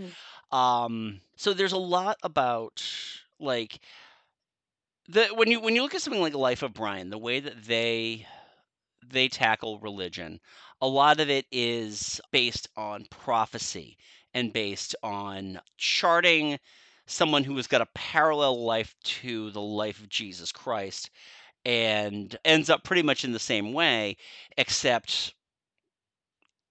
[0.53, 2.85] Um, so there's a lot about
[3.41, 3.81] like
[5.09, 7.65] the when you when you look at something like Life of Brian, the way that
[7.65, 8.27] they
[9.07, 10.41] they tackle religion,
[10.81, 13.97] a lot of it is based on prophecy
[14.35, 16.59] and based on charting
[17.07, 21.11] someone who has got a parallel life to the life of Jesus Christ
[21.65, 24.17] and ends up pretty much in the same way
[24.59, 25.35] except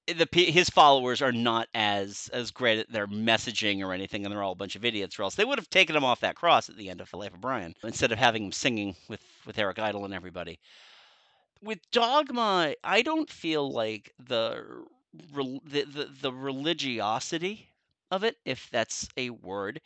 [0.07, 4.43] the his followers are not as as great at their messaging or anything, and they're
[4.43, 5.17] all a bunch of idiots.
[5.17, 7.17] Or else they would have taken him off that cross at the end of the
[7.17, 10.59] life of Brian instead of having him singing with with Eric Idle and everybody.
[11.61, 14.83] With Dogma, I don't feel like the
[15.33, 17.69] rel- the, the the religiosity
[18.11, 19.81] of it, if that's a word,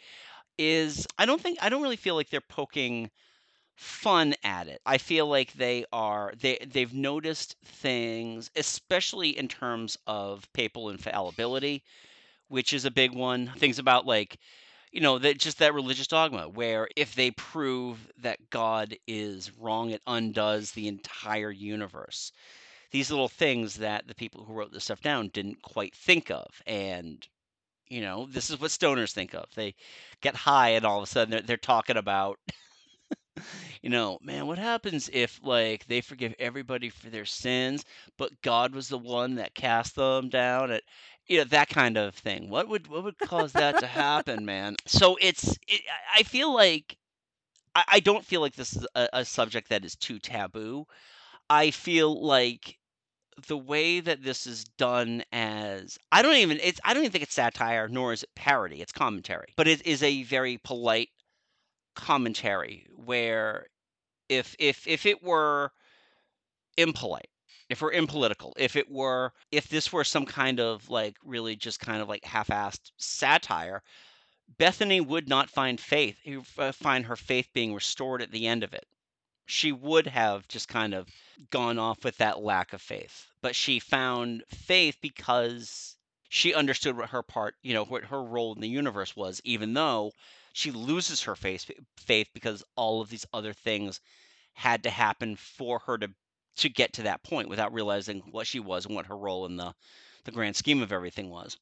[0.58, 3.12] is I don't think I don't really feel like they're poking
[3.76, 4.82] fun at it.
[4.86, 11.84] I feel like they are they they've noticed things, especially in terms of papal infallibility,
[12.50, 13.54] which is a big one.
[13.58, 14.40] Things about like
[14.92, 19.92] you know that just that religious dogma where if they prove that god is wrong
[19.92, 22.32] it undoes the entire universe
[22.91, 26.47] these little things that the people who wrote this stuff down didn't quite think of.
[26.65, 27.26] And
[27.89, 29.45] you know this is what stoners think of.
[29.56, 29.76] They
[30.21, 32.39] get high and all of a sudden they're, they're talking about
[33.82, 37.86] you know man what happens if like they forgive everybody for their sins
[38.17, 40.71] but god was the one that cast them down?
[40.71, 40.84] At
[41.28, 42.50] you know that kind of thing.
[42.50, 44.76] What would what would cause that to happen man?
[44.86, 45.82] So it's it,
[46.13, 46.97] i feel like
[47.76, 50.86] I, I don't feel like this is a, a subject that is too taboo
[51.50, 52.78] i feel like
[53.48, 57.24] the way that this is done as I don't even it's I don't even think
[57.24, 61.10] it's satire nor is it parody it's commentary but it is a very polite
[61.96, 63.68] commentary where
[64.30, 65.72] if if if it were
[66.78, 67.30] impolite
[67.70, 71.80] if we're impolitical if it were if this were some kind of like really just
[71.80, 73.84] kind of like half-assed satire
[74.58, 76.18] bethany would not find faith
[76.58, 78.86] uh, find her faith being restored at the end of it
[79.48, 81.08] she would have just kind of
[81.50, 85.96] gone off with that lack of faith but she found faith because
[86.30, 89.74] she understood what her part you know what her role in the universe was even
[89.74, 90.12] though
[90.54, 94.00] she loses her faith faith because all of these other things
[94.54, 96.10] had to happen for her to
[96.58, 99.56] to get to that point without realizing what she was and what her role in
[99.56, 99.74] the
[100.26, 101.58] the grand scheme of everything was.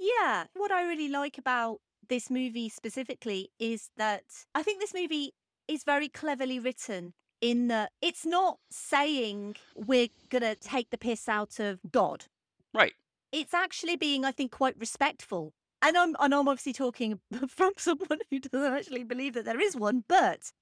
[0.00, 4.24] Yeah, what I really like about this movie specifically is that
[4.54, 5.34] I think this movie
[5.68, 11.28] is very cleverly written in that it's not saying we're going to take the piss
[11.28, 12.26] out of God.
[12.74, 12.94] Right.
[13.32, 15.52] It's actually being, I think, quite respectful.
[15.80, 19.76] And I'm, and I'm obviously talking from someone who doesn't actually believe that there is
[19.76, 20.52] one, but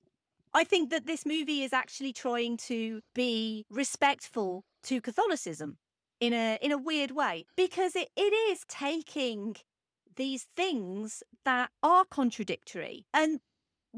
[0.53, 5.79] I think that this movie is actually trying to be respectful to Catholicism
[6.19, 9.57] in a in a weird way because it, it is taking
[10.17, 13.41] these things that are contradictory and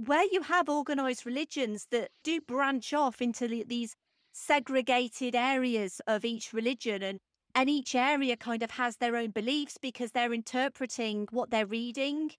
[0.06, 3.94] where you have organized religions that do branch off into these
[4.32, 7.18] segregated areas of each religion and
[7.54, 12.30] and each area kind of has their own beliefs because they're interpreting what they're reading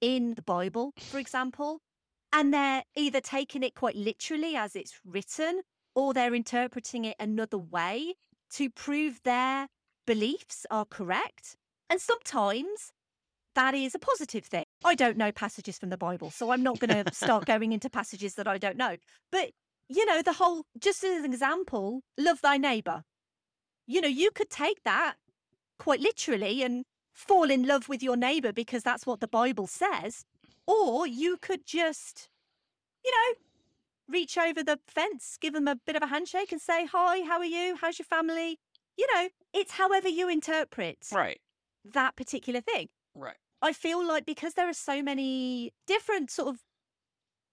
[0.00, 1.80] in the bible for example
[2.32, 5.60] and they're either taking it quite literally as it's written
[5.94, 8.14] or they're interpreting it another way
[8.50, 9.68] to prove their
[10.06, 11.56] beliefs are correct.
[11.88, 12.92] And sometimes
[13.54, 14.64] that is a positive thing.
[14.84, 17.90] I don't know passages from the Bible, so I'm not going to start going into
[17.90, 18.96] passages that I don't know.
[19.30, 19.50] But,
[19.88, 23.02] you know, the whole, just as an example, love thy neighbor.
[23.86, 25.14] You know, you could take that
[25.78, 30.24] quite literally and fall in love with your neighbor because that's what the Bible says.
[30.66, 32.28] Or you could just,
[33.04, 33.38] you know,
[34.08, 37.38] reach over the fence, give them a bit of a handshake and say, Hi, how
[37.38, 37.76] are you?
[37.80, 38.58] How's your family?
[38.96, 41.40] You know, it's however you interpret Right.
[41.84, 42.88] that particular thing.
[43.14, 43.36] Right.
[43.62, 46.60] I feel like because there are so many different sort of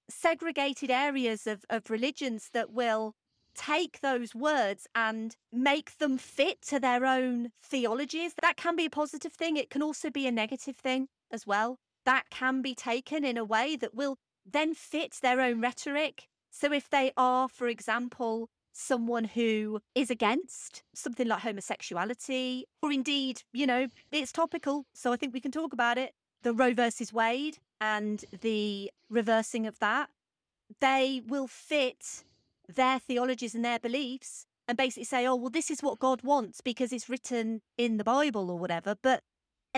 [0.09, 3.13] segregated areas of, of religions that will
[3.53, 8.89] take those words and make them fit to their own theologies, that can be a
[8.89, 9.55] positive thing.
[9.55, 11.77] It can also be a negative thing as well.
[12.05, 16.27] That can be taken in a way that will then fit their own rhetoric.
[16.49, 23.43] So if they are, for example, someone who is against something like homosexuality, or indeed,
[23.53, 26.13] you know, it's topical, so I think we can talk about it.
[26.43, 30.09] The Roe versus Wade and the reversing of that,
[30.79, 32.23] they will fit
[32.67, 36.61] their theologies and their beliefs and basically say, oh, well, this is what God wants
[36.61, 38.95] because it's written in the Bible or whatever.
[39.01, 39.23] But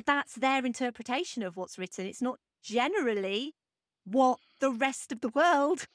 [0.06, 2.06] that's their interpretation of what's written.
[2.06, 3.56] It's not generally
[4.04, 5.88] what the rest of the world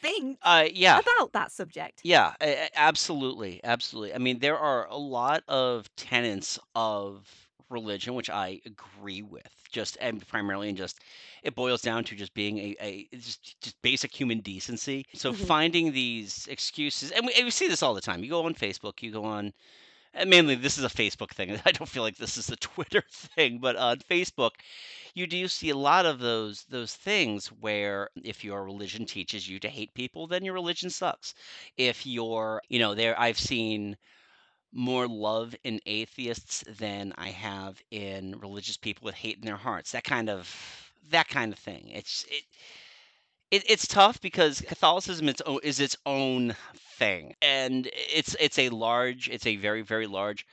[0.00, 0.98] think Uh, yeah.
[0.98, 2.00] about that subject.
[2.04, 4.14] Yeah, a- a- absolutely, absolutely.
[4.14, 7.28] I mean, there are a lot of tenets of
[7.70, 9.48] religion which I agree with.
[9.70, 11.00] Just and primarily, and just
[11.42, 15.06] it boils down to just being a, a it's just just basic human decency.
[15.14, 15.34] So Mhm.
[15.34, 18.22] finding these excuses, and we, and we see this all the time.
[18.22, 19.52] You go on Facebook, you go on.
[20.14, 21.60] And mainly, this is a Facebook thing.
[21.66, 24.52] I don't feel like this is a Twitter thing, but on Facebook,
[25.14, 29.58] you do see a lot of those those things where if your religion teaches you
[29.60, 31.34] to hate people, then your religion sucks.
[31.76, 33.96] If you're, you know, there I've seen
[34.72, 39.92] more love in atheists than I have in religious people with hate in their hearts.
[39.92, 41.90] That kind of that kind of thing.
[41.90, 42.44] It's it
[43.52, 46.56] it, it's tough because Catholicism its is its own
[46.98, 50.46] thing, and it's it's a large, it's a very very large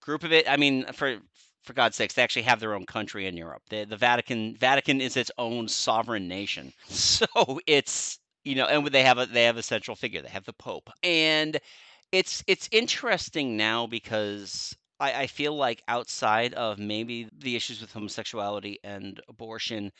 [0.00, 0.50] group of it.
[0.50, 1.18] I mean, for
[1.62, 3.62] for God's sakes, they actually have their own country in Europe.
[3.68, 7.26] The the Vatican Vatican is its own sovereign nation, so
[7.66, 10.22] it's you know, and they have a they have a central figure.
[10.22, 11.58] They have the Pope, and
[12.10, 17.92] it's it's interesting now because I, I feel like outside of maybe the issues with
[17.92, 19.92] homosexuality and abortion,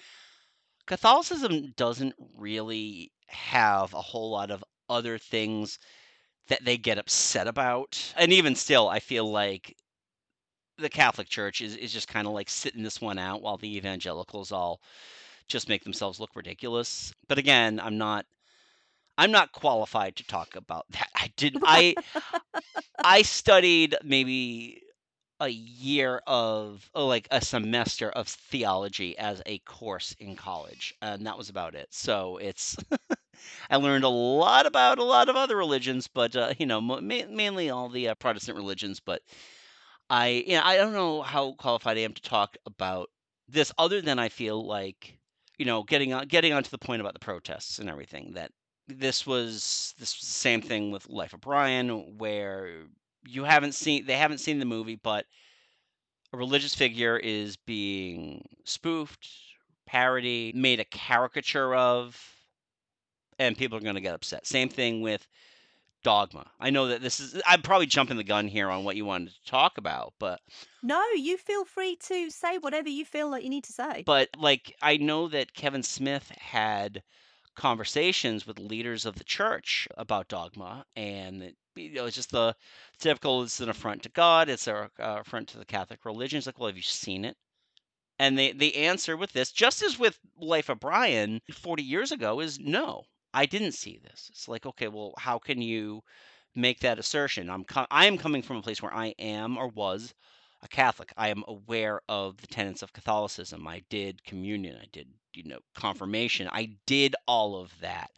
[0.87, 5.79] Catholicism doesn't really have a whole lot of other things
[6.49, 8.13] that they get upset about.
[8.17, 9.75] And even still, I feel like
[10.79, 13.77] the Catholic Church is, is just kind of like sitting this one out while the
[13.77, 14.81] evangelicals all
[15.49, 17.13] just make themselves look ridiculous.
[17.29, 18.27] But again, I'm not
[19.19, 21.09] I'm not qualified to talk about that.
[21.15, 21.95] I didn't I
[23.05, 24.83] I studied maybe
[25.41, 31.27] a year of oh, like a semester of theology as a course in college, and
[31.27, 31.89] that was about it.
[31.91, 32.77] So it's
[33.71, 37.01] I learned a lot about a lot of other religions, but uh, you know, ma-
[37.03, 39.01] mainly all the uh, Protestant religions.
[39.01, 39.23] But
[40.11, 43.11] I, you know, I don't know how qualified I am to talk about
[43.49, 45.19] this, other than I feel like,
[45.59, 48.33] you know, getting on getting onto the point about the protests and everything.
[48.33, 48.53] That
[48.89, 52.87] this was this was the same thing with Life of Brian, where
[53.29, 55.27] you haven't seen they haven't seen the movie, but
[56.33, 59.29] a religious figure is being spoofed,
[59.87, 62.21] parody, made a caricature of,
[63.39, 64.47] and people are going to get upset.
[64.47, 65.27] Same thing with
[66.03, 66.47] Dogma.
[66.61, 69.31] I know that this is I'm probably jumping the gun here on what you wanted
[69.31, 70.41] to talk about, but
[70.83, 74.03] No, you feel free to say whatever you feel like you need to say.
[74.07, 77.03] but like I know that Kevin Smith had
[77.57, 82.55] conversations with leaders of the church about dogma and you know it's just the
[82.99, 86.47] typical it's an affront to god it's a uh, affront to the catholic religion it's
[86.47, 87.37] like well have you seen it?
[88.19, 92.41] And the the answer with this just as with life of brian 40 years ago
[92.41, 93.05] is no
[93.35, 94.29] i didn't see this.
[94.31, 96.03] It's like okay well how can you
[96.55, 97.51] make that assertion?
[97.51, 100.15] I'm com- i am coming from a place where i am or was
[100.63, 101.13] a Catholic.
[101.17, 103.67] I am aware of the tenets of Catholicism.
[103.67, 104.77] I did communion.
[104.81, 105.81] I did, you know, mm-hmm.
[105.81, 106.49] confirmation.
[106.51, 108.11] I did all of that.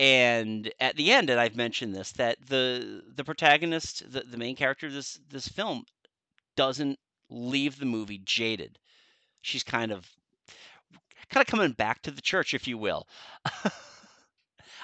[0.00, 4.54] And at the end, and I've mentioned this, that the the protagonist, the, the main
[4.54, 5.84] character of this this film,
[6.54, 6.98] doesn't
[7.30, 8.78] leave the movie jaded.
[9.42, 10.08] She's kind of
[11.30, 13.08] kind of coming back to the church, if you will.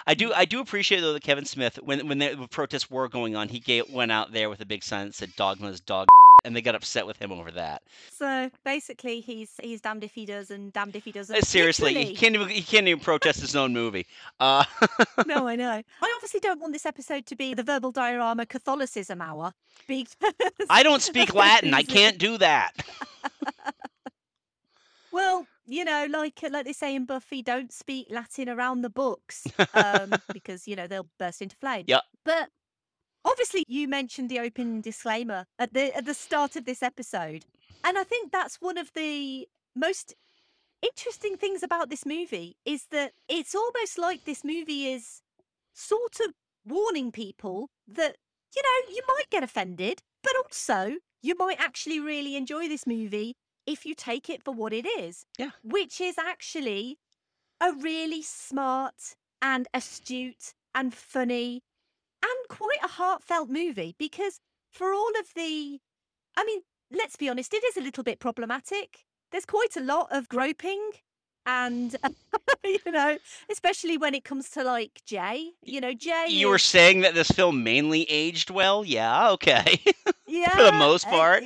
[0.07, 0.39] I do mm-hmm.
[0.39, 3.61] I do appreciate though that Kevin Smith, when when the protests were going on, he
[3.61, 6.09] gave, went out there with a big sign that said "Dogma's dog,"
[6.45, 7.83] and they got upset with him over that.
[8.11, 11.37] So basically, he's he's damned if he does and damned if he doesn't.
[11.37, 14.07] Uh, Seriously, he can't even he can't even protest his own movie.
[14.41, 14.65] Uh,
[15.27, 15.83] no, I know.
[16.03, 19.53] I obviously don't want this episode to be the verbal diorama Catholicism hour.
[19.89, 20.17] Because
[20.71, 21.75] I don't speak Latin.
[21.75, 22.73] I can't do that.
[25.15, 29.47] Well, you know, like like they say in Buffy, don't speak Latin around the books
[29.73, 31.85] um, because you know they'll burst into flames.
[31.87, 32.01] Yeah.
[32.25, 32.49] But
[33.25, 37.45] obviously, you mentioned the open disclaimer at the at the start of this episode,
[37.85, 40.15] and I think that's one of the most
[40.83, 45.23] interesting things about this movie is that it's almost like this movie is
[45.73, 46.35] sort of
[46.67, 48.17] warning people that
[48.55, 53.35] you know you might get offended, but also you might actually really enjoy this movie
[53.67, 55.25] if you take it for what it is.
[55.39, 55.51] Yeah.
[55.63, 56.99] Which is actually
[57.61, 61.63] a really smart and astute and funny
[62.25, 65.81] and quite a heartfelt movie because for all of the
[66.37, 66.61] I mean,
[66.91, 69.05] let's be honest, it is a little bit problematic.
[69.31, 70.91] There's quite a lot of groping
[71.47, 71.95] and
[72.65, 73.19] you know,
[73.51, 75.51] especially when it comes to like Jay.
[75.63, 78.85] You know, Jay You were is- saying that this film mainly aged well.
[78.85, 79.81] Yeah, okay.
[80.27, 81.45] yeah, For the most uh, part.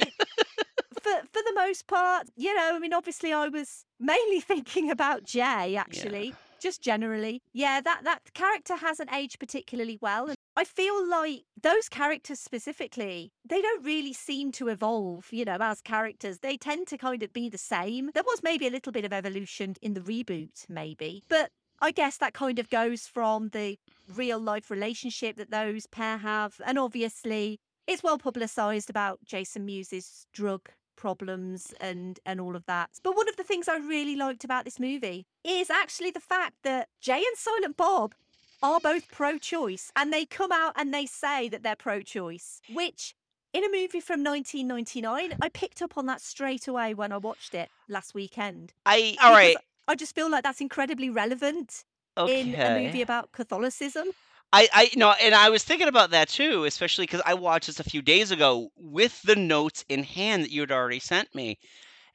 [1.02, 5.24] for for the most part, you know, I mean, obviously, I was mainly thinking about
[5.24, 7.42] Jay, actually, just generally.
[7.52, 13.32] Yeah, that that character hasn't aged particularly well, and I feel like those characters specifically,
[13.48, 16.38] they don't really seem to evolve, you know, as characters.
[16.38, 18.10] They tend to kind of be the same.
[18.14, 21.50] There was maybe a little bit of evolution in the reboot, maybe, but
[21.80, 23.78] I guess that kind of goes from the
[24.14, 30.26] real life relationship that those pair have, and obviously it's well publicized about Jason Mewes'
[30.32, 30.68] drug
[30.98, 32.90] problems and and all of that.
[33.02, 36.56] But one of the things I really liked about this movie is actually the fact
[36.64, 38.14] that Jay and Silent Bob
[38.62, 43.14] are both pro-choice and they come out and they say that they're pro-choice, which
[43.52, 47.54] in a movie from 1999, I picked up on that straight away when I watched
[47.54, 48.74] it last weekend.
[48.84, 49.56] I all right.
[49.86, 51.84] I just feel like that's incredibly relevant
[52.18, 54.08] in a movie about Catholicism.
[54.52, 57.80] I, I no, and I was thinking about that too, especially because I watched this
[57.80, 61.58] a few days ago with the notes in hand that you had already sent me.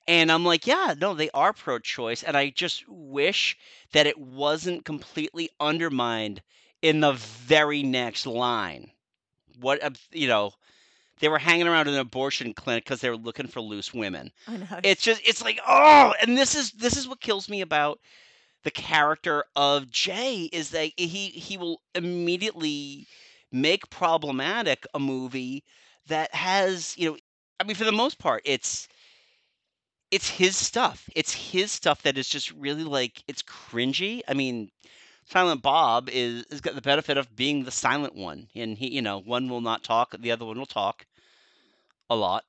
[0.08, 2.24] And I'm like, yeah, no, they are pro choice.
[2.24, 3.58] And I just wish
[3.94, 6.42] that it wasn't completely undermined
[6.82, 8.92] in the very next line.
[9.62, 10.52] What, you know,
[11.20, 14.32] they were hanging around an abortion clinic because they were looking for loose women.
[14.46, 14.80] I know.
[14.84, 18.00] It's just, it's like, oh, and this is, this is what kills me about
[18.64, 23.08] the character of Jay is that he he will immediately
[23.52, 25.64] make problematic a movie
[26.08, 27.18] that has you know
[27.60, 28.88] I mean for the most part it's
[30.12, 31.10] it's his stuff.
[31.16, 34.22] It's his stuff that is just really like it's cringy.
[34.28, 34.70] I mean,
[35.26, 39.02] Silent Bob is has got the benefit of being the silent one, and he, you
[39.02, 41.06] know, one will not talk, the other one will talk
[42.10, 42.46] a lot,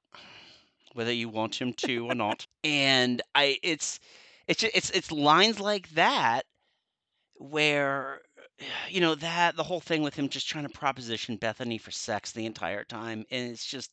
[0.95, 2.47] whether you want him to or not.
[2.63, 4.01] And I, it's,
[4.49, 6.45] it's, ju- it's, it's lines like that
[7.37, 8.21] where,
[8.89, 12.33] you know, that the whole thing with him just trying to proposition Bethany for sex
[12.33, 13.91] the entire time, and it's just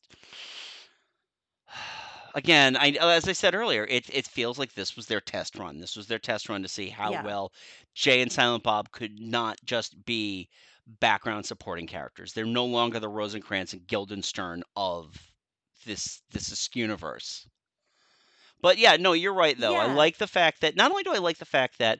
[2.35, 5.57] again, I oh, as I said earlier, it it feels like this was their test
[5.57, 5.79] run.
[5.79, 7.23] This was their test run to see how Yeah.
[7.23, 7.51] well
[7.95, 10.49] Jay and Silent Bob could not just be
[10.99, 12.33] background supporting characters.
[12.33, 15.15] They're no longer the Rosencrantz and Guildenstern of
[15.85, 17.47] this this universe.
[18.61, 19.77] But yeah, no, you're right though.
[19.77, 21.99] I like the fact that not only do I like the fact that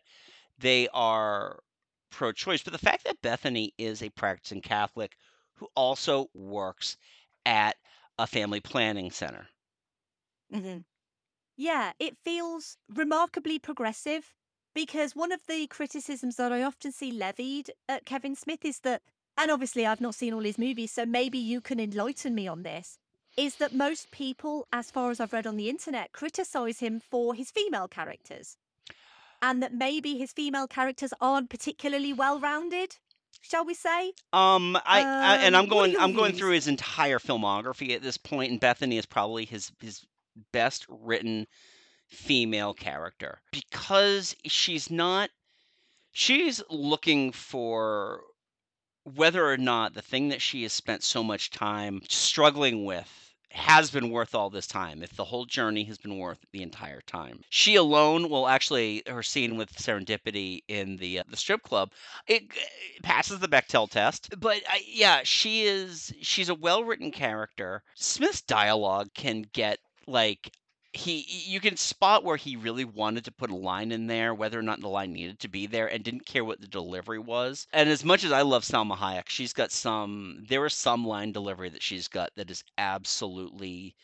[0.57, 1.64] they are
[2.12, 5.18] pro-choice, but the fact that Bethany is a practicing Catholic
[5.55, 6.97] who also works
[7.45, 7.78] at
[8.20, 9.49] a family planning center.
[10.51, 10.80] hmm
[11.57, 14.34] Yeah, it feels remarkably progressive
[14.76, 19.03] because one of the criticisms that I often see levied at Kevin Smith is that,
[19.38, 22.64] and obviously I've not seen all his movies, so maybe you can enlighten me on
[22.64, 22.99] this,
[23.38, 27.34] is that most people, as far as I've read on the internet, criticize him for
[27.34, 28.57] his female characters.
[29.41, 32.97] And that maybe his female characters aren't particularly well rounded,
[33.41, 34.13] shall we say?
[34.34, 38.17] Um, I, I and Um, I'm going I'm going through his entire filmography at this
[38.17, 40.05] point, and Bethany is probably his his
[40.51, 41.47] best written
[42.07, 45.29] female character because she's not
[46.11, 48.21] she's looking for
[49.03, 53.91] whether or not the thing that she has spent so much time struggling with has
[53.91, 57.41] been worth all this time if the whole journey has been worth the entire time.
[57.49, 61.91] She alone will actually her scene with serendipity in the uh, the strip club
[62.27, 67.83] it, it passes the Bechdel test but yeah she is she's a well-written character.
[67.95, 70.51] Smith's dialogue can get like
[70.93, 74.59] he you can spot where he really wanted to put a line in there whether
[74.59, 77.67] or not the line needed to be there and didn't care what the delivery was
[77.71, 81.31] and as much as i love salma hayek she's got some there is some line
[81.31, 83.95] delivery that she's got that is absolutely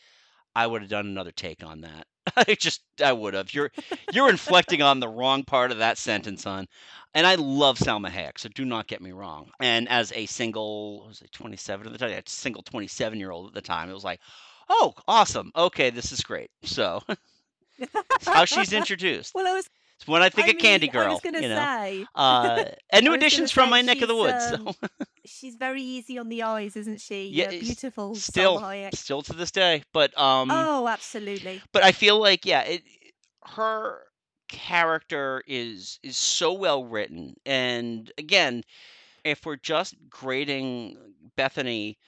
[0.56, 3.70] i would have done another take on that i just i would have you're
[4.12, 6.66] you're inflecting on the wrong part of that sentence hon
[7.14, 9.50] and I love Salma Hayek, so do not get me wrong.
[9.60, 12.10] And as a single, was it 27 at the time?
[12.12, 14.20] A single 27 year old at the time, it was like,
[14.68, 15.52] oh, awesome.
[15.56, 16.50] Okay, this is great.
[16.62, 17.02] So
[18.20, 19.34] It's how she's introduced.
[19.34, 21.08] Well, I was It's when I think I of Candy mean, I Girl.
[21.08, 21.56] was gonna you know?
[21.56, 22.06] say.
[22.14, 24.52] Uh, and new I additions from my neck of the woods.
[24.52, 24.74] um, So
[25.24, 27.28] she's very easy on the eyes, isn't she?
[27.28, 28.14] Yeah, it's beautiful.
[28.14, 29.82] Still, still to this day.
[29.92, 31.62] But um, oh, absolutely.
[31.72, 32.82] but I feel like yeah, it,
[33.44, 34.02] her
[34.48, 38.62] character is is so well written, and again,
[39.24, 40.96] if we're just grading
[41.36, 41.98] Bethany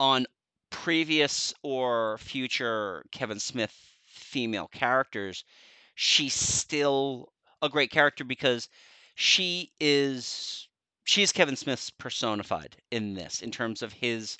[0.00, 0.26] on
[0.72, 3.72] previous or future Kevin Smith
[4.04, 5.44] female characters,
[5.94, 8.68] she's still a great character because
[9.14, 10.66] she is
[11.04, 14.36] she's Kevin Smith's personified in this in terms of his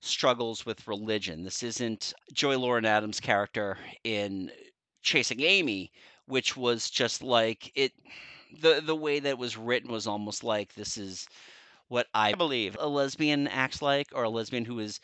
[0.00, 1.44] struggles with religion.
[1.44, 4.50] This isn't Joey Lauren Adams' character in
[5.02, 5.92] Chasing Amy,
[6.26, 7.92] which was just like it
[8.60, 11.26] the the way that it was written was almost like this is
[11.88, 15.00] what I believe a lesbian acts like or a lesbian who has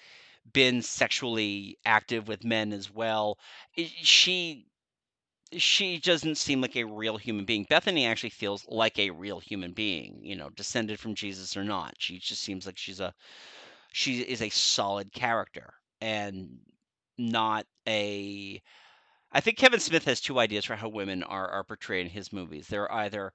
[0.52, 3.38] been sexually active with men as well.
[3.76, 4.66] She
[5.56, 7.64] she doesn't seem like a real human being.
[7.64, 11.94] Bethany actually feels like a real human being, you know, descended from Jesus or not.
[11.98, 13.14] She just seems like she's a
[13.92, 16.58] she is a solid character and
[17.18, 18.62] not a
[19.32, 22.32] I think Kevin Smith has two ideas for how women are are portrayed in his
[22.32, 22.68] movies.
[22.68, 23.32] They're either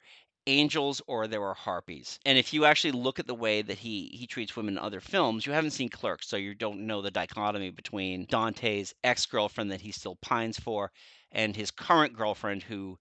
[0.47, 2.19] angels or there were harpies.
[2.25, 5.01] And if you actually look at the way that he he treats women in other
[5.01, 9.81] films, you haven't seen Clerks, so you don't know the dichotomy between Dante's ex-girlfriend that
[9.81, 10.91] he still pines for
[11.31, 12.97] and his current girlfriend who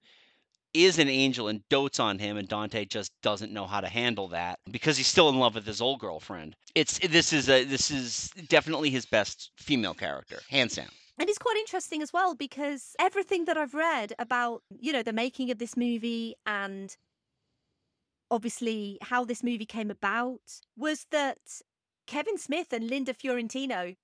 [0.75, 4.29] is an angel and dotes on him and Dante just doesn't know how to handle
[4.29, 6.57] that because he's still in love with his old girlfriend.
[6.75, 10.89] It's this is a this is definitely his best female character, hands down.
[11.19, 15.13] And it's quite interesting as well because everything that I've read about, you know, the
[15.13, 16.97] making of this movie and
[18.33, 20.41] obviously how this movie came about
[20.77, 21.39] was that
[22.07, 23.95] Kevin Smith and Linda Fiorentino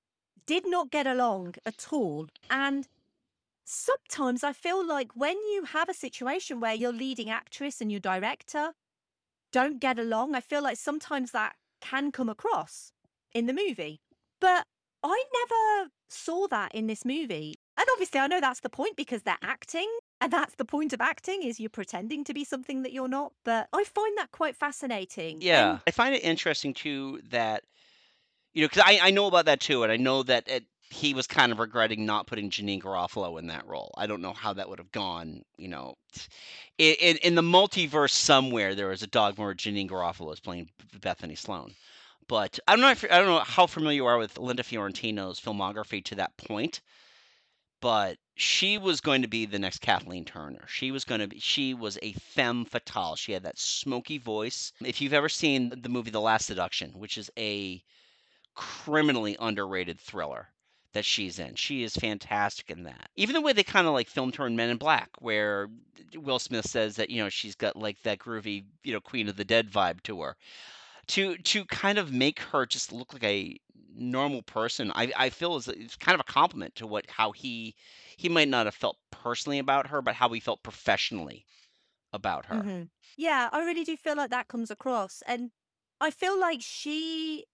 [0.46, 2.28] did not get along at all.
[2.50, 2.86] And
[3.64, 8.00] sometimes I feel like when you have a situation where your leading actress and your
[8.00, 8.72] director
[9.50, 12.92] don't get along, I feel like sometimes that can come across
[13.32, 14.02] in the movie.
[14.40, 14.66] But
[15.02, 17.54] I never saw that in this movie.
[17.78, 19.88] And obviously I know that's the point because they're acting
[20.20, 23.32] and that's the point of acting is you're pretending to be something that you're not.
[23.44, 25.38] But I find that quite fascinating.
[25.40, 27.64] Yeah, I find it interesting too that
[28.52, 31.14] you know because I I know about that too, and I know that it, he
[31.14, 33.92] was kind of regretting not putting Janeane Garofalo in that role.
[33.96, 35.42] I don't know how that would have gone.
[35.56, 35.94] You know,
[36.78, 40.68] in in, in the multiverse somewhere there was a dogma where Janeane Garofalo is playing
[41.00, 41.74] Bethany Sloan.
[42.28, 42.90] But I don't Know.
[42.90, 46.82] If, I don't know how familiar you are with Linda Fiorentino's filmography to that point.
[47.80, 50.66] But she was going to be the next Kathleen Turner.
[50.68, 51.38] She was going to be.
[51.38, 53.16] She was a femme fatale.
[53.16, 54.72] She had that smoky voice.
[54.84, 57.82] If you've ever seen the movie The Last Seduction, which is a
[58.54, 60.48] criminally underrated thriller
[60.92, 61.54] that she's in.
[61.54, 63.08] She is fantastic in that.
[63.16, 65.68] Even the way they kind of like filmed her in Men in Black, where
[66.16, 69.36] Will Smith says that you know she's got like that groovy you know Queen of
[69.36, 70.36] the Dead vibe to her.
[71.08, 73.58] To to kind of make her just look like a
[73.98, 77.76] normal person, I I feel is it's kind of a compliment to what how he
[78.16, 81.46] he might not have felt personally about her, but how he felt professionally
[82.12, 82.66] about her.
[82.66, 82.84] hmm
[83.16, 85.22] Yeah, I really do feel like that comes across.
[85.26, 85.50] And
[86.00, 87.46] I feel like she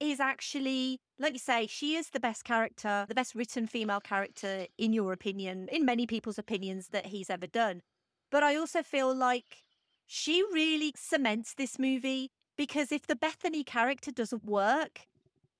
[0.00, 4.66] is actually, like you say, she is the best character, the best written female character,
[4.78, 7.82] in your opinion, in many people's opinions, that he's ever done.
[8.30, 9.62] But I also feel like
[10.06, 15.06] she really cements this movie because if the Bethany character doesn't work,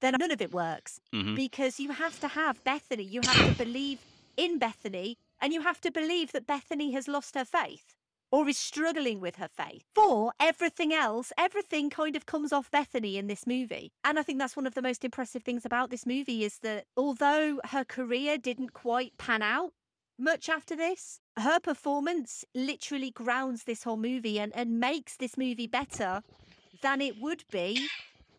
[0.00, 1.00] then none of it works.
[1.12, 1.36] Mhm.
[1.36, 3.98] Because you have to have Bethany, you have to believe
[4.36, 7.96] in Bethany, and you have to believe that Bethany has lost her faith
[8.32, 9.84] or is struggling with her faith.
[9.94, 13.92] For everything else, everything kind of comes off Bethany in this movie.
[14.04, 16.86] And I think that's one of the most impressive things about this movie is that
[16.96, 19.72] although her career didn't quite pan out
[20.16, 25.66] much after this, her performance literally grounds this whole movie and, and makes this movie
[25.66, 26.22] better
[26.82, 27.88] than it would be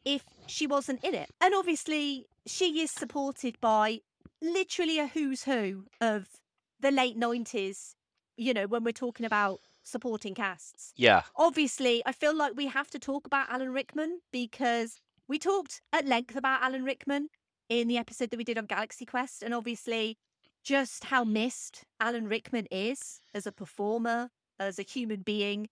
[0.05, 1.29] if she wasn't in it.
[1.39, 4.01] And obviously, she is supported by
[4.41, 6.27] literally a who's who of
[6.79, 7.95] the late 90s,
[8.37, 10.93] you know, when we're talking about supporting casts.
[10.95, 11.23] Yeah.
[11.35, 16.05] Obviously, I feel like we have to talk about Alan Rickman because we talked at
[16.05, 17.29] length about Alan Rickman
[17.69, 20.17] in the episode that we did on Galaxy Quest, and obviously,
[20.63, 24.29] just how missed Alan Rickman is as a performer,
[24.59, 25.69] as a human being.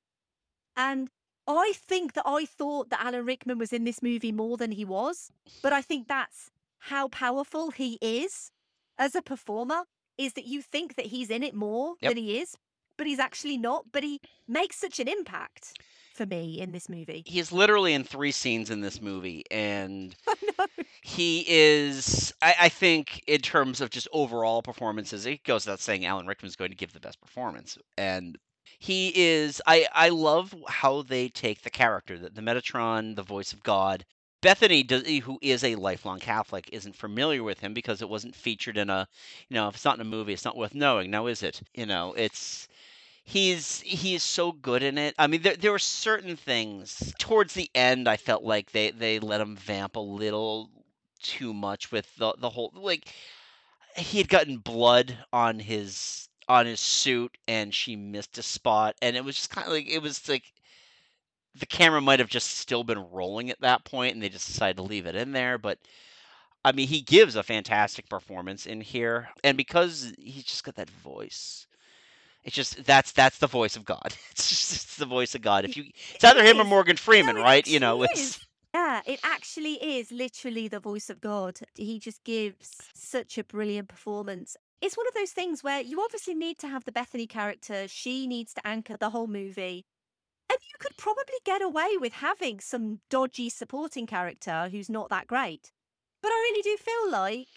[0.78, 1.10] And
[1.50, 4.86] I think that I thought that Alan Rickman was in this movie more than he
[4.86, 5.32] was,
[5.64, 8.52] but I think that's how powerful he is
[8.98, 9.84] as a performer
[10.18, 12.12] is that you think that he's in it more Yep.
[12.12, 12.56] than he is,
[12.98, 15.80] but he's actually not, but he makes such an impact
[16.14, 17.24] for me in this movie.
[17.26, 20.14] He's literally in three scenes in this movie, and
[21.02, 22.34] he is.
[22.42, 26.58] I, I think in terms of just overall performances, it goes without saying Alan Rickman's
[26.58, 28.38] going to give the best performance, and
[28.80, 29.62] he is.
[29.68, 34.06] I I love how they take the character, the, the Metatron, the voice of God.
[34.42, 38.78] Bethany, eh, who is a lifelong Catholic, isn't familiar with him because it wasn't featured
[38.78, 39.08] in a,
[39.50, 41.12] you know, if it's not in a movie, it's not worth knowing.
[41.12, 41.62] Now is it?
[41.76, 42.68] You know, it's
[43.26, 45.16] he's he's so good in it.
[45.20, 48.08] I mean, there there were certain things towards the end.
[48.08, 50.70] I felt like they they let him vamp a little
[51.22, 53.14] too much with the the whole like
[53.98, 59.16] he had gotten blood on his on his suit and she missed a spot and
[59.16, 60.44] it was just kind of like it was like
[61.56, 64.76] the camera might have just still been rolling at that point and they just decided
[64.76, 65.78] to leave it in there but
[66.66, 70.90] I mean he gives a fantastic performance in here and because he's just got that
[70.90, 71.68] voice
[72.44, 74.16] it's just that's that's the voice of God.
[74.32, 75.66] It's just it's the voice of God.
[75.66, 75.84] If you,
[76.16, 77.68] it's either him or Morgan Freeman, right?
[77.68, 78.40] You know, it's is.
[78.74, 81.60] Yeah, it actually is literally the voice of God.
[81.76, 84.56] He just gives such a brilliant performance.
[84.82, 87.88] It's one of those things where you obviously need to have the Bethany character.
[87.88, 89.86] She needs to anchor the whole movie.
[90.50, 95.28] And you could probably get away with having some dodgy supporting character who's not that
[95.28, 95.72] great.
[96.22, 97.48] But I really do feel like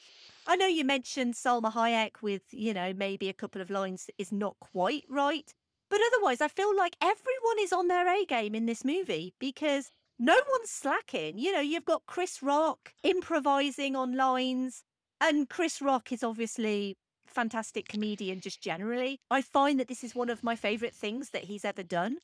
[0.46, 4.32] I know you mentioned Salma Hayek with, you know, maybe a couple of lines is
[4.32, 5.54] not quite right.
[5.88, 9.90] But otherwise, I feel like everyone is on their A game in this movie because
[10.18, 11.38] no one's slacking.
[11.38, 14.82] You know, you've got Chris Rock improvising on lines,
[15.20, 16.96] and Chris Rock is obviously
[17.32, 19.18] fantastic comedian just generally.
[19.30, 22.18] I find that this is one of my favorite things that he's ever done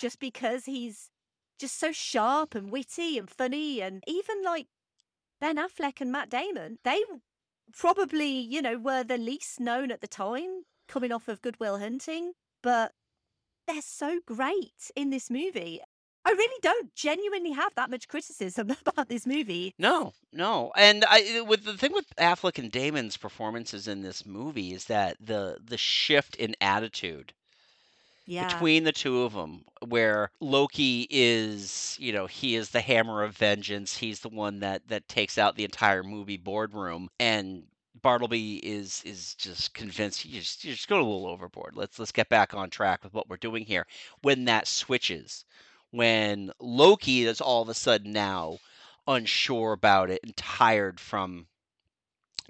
[0.00, 1.10] just because he's
[1.58, 4.66] just so sharp and witty and funny and even like
[5.40, 7.02] Ben Affleck and Matt Damon, they
[7.76, 11.78] probably, you know, were the least known at the time coming off of Good Will
[11.78, 12.32] Hunting,
[12.62, 12.92] but
[13.66, 15.80] they're so great in this movie.
[16.24, 19.74] I really don't genuinely have that much criticism about this movie.
[19.78, 20.72] no, no.
[20.76, 24.86] And I uh, with the thing with Affleck and Damon's performances in this movie is
[24.86, 27.32] that the the shift in attitude
[28.26, 28.64] Yeah.
[28.64, 33.36] between the two of them where Loki is, you know, he is the hammer of
[33.36, 33.96] vengeance.
[33.96, 37.64] He's the one that that takes out the entire movie boardroom and
[38.00, 41.76] Bartleby is is just convinced you just you just go a little overboard.
[41.76, 43.86] Let's let's get back on track with what we're doing here.
[44.22, 45.44] When that switches,
[45.92, 48.58] when Loki is all of a sudden now
[49.06, 51.46] unsure about it and tired from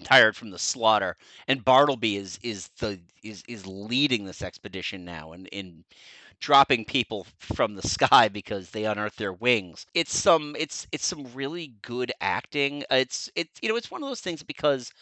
[0.05, 1.17] tired from the slaughter,
[1.49, 5.85] and Bartleby is is the is is leading this expedition now, and in
[6.41, 9.87] dropping people from the sky because they unearth their wings.
[9.95, 12.85] It's some it's it's some really good acting.
[12.91, 14.93] It's it's you know it's one of those things because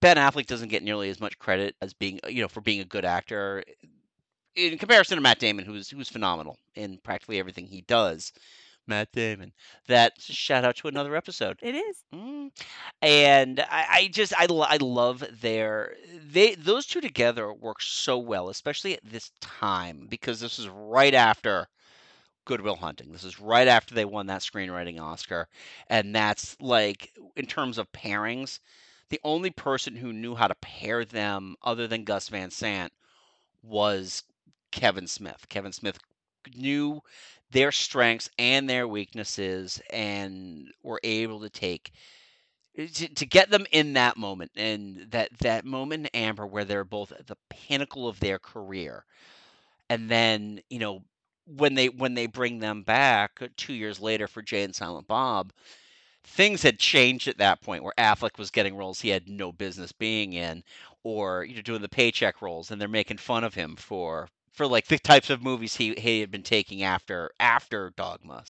[0.00, 2.84] Ben Affleck doesn't get nearly as much credit as being you know for being a
[2.84, 3.64] good actor
[4.56, 8.32] in comparison to Matt Damon, who's who's phenomenal in practically everything he does.
[8.88, 9.52] Matt Damon.
[9.88, 11.58] That's a shout out to another episode.
[11.60, 12.04] It is.
[12.14, 12.50] Mm.
[13.02, 15.94] And I, I just I, I love their
[16.30, 21.14] they those two together work so well, especially at this time because this is right
[21.14, 21.66] after
[22.44, 23.10] Good Will Hunting.
[23.12, 25.48] This is right after they won that screenwriting Oscar,
[25.88, 28.60] and that's like in terms of pairings,
[29.08, 32.92] the only person who knew how to pair them other than Gus Van Sant
[33.62, 34.22] was
[34.72, 35.46] Kevin Smith.
[35.48, 35.98] Kevin Smith
[36.54, 37.00] knew
[37.50, 41.92] their strengths and their weaknesses and were able to take
[42.78, 46.64] eh, to, to get them in that moment and that that moment in Amber where
[46.64, 49.04] they're both at the pinnacle of their career.
[49.90, 51.02] And then, you know,
[51.46, 55.06] when they when they bring them back uh, 2 years later for Jay and Silent
[55.08, 55.52] Bob,
[56.24, 59.92] things had changed at that point where Affleck was getting roles he had no business
[59.92, 60.62] being in
[61.04, 64.66] or you know doing the paycheck roles and they're making fun of him for for
[64.66, 68.44] like the types of movies he he had been taking after after Dogma.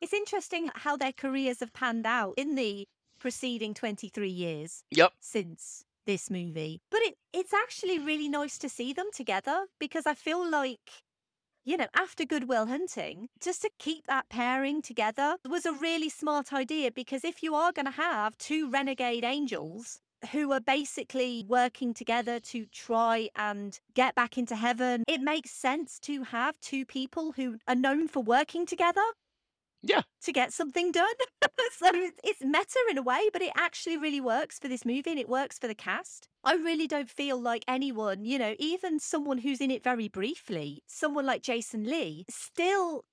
[0.00, 2.84] It's interesting how their careers have panned out in the
[3.18, 5.12] preceding 23 years Yep.
[5.20, 6.80] since this movie.
[6.90, 11.04] But it, it's actually really nice to see them together because I feel like,
[11.64, 16.10] you know, after Good Will Hunting, just to keep that pairing together was a really
[16.10, 20.00] smart idea because if you are going to have two renegade angels
[20.32, 25.98] who are basically working together to try and get back into heaven, it makes sense
[26.00, 29.02] to have two people who are known for working together
[29.82, 30.02] Yeah.
[30.22, 31.14] to get something done.
[31.76, 35.10] so it's- it's meta in a way, but it actually really works for this movie
[35.10, 36.28] and it works for the cast.
[36.42, 40.82] I really don't feel like anyone, you know, even someone who's in it very briefly,
[40.86, 43.04] someone like Jason Lee, still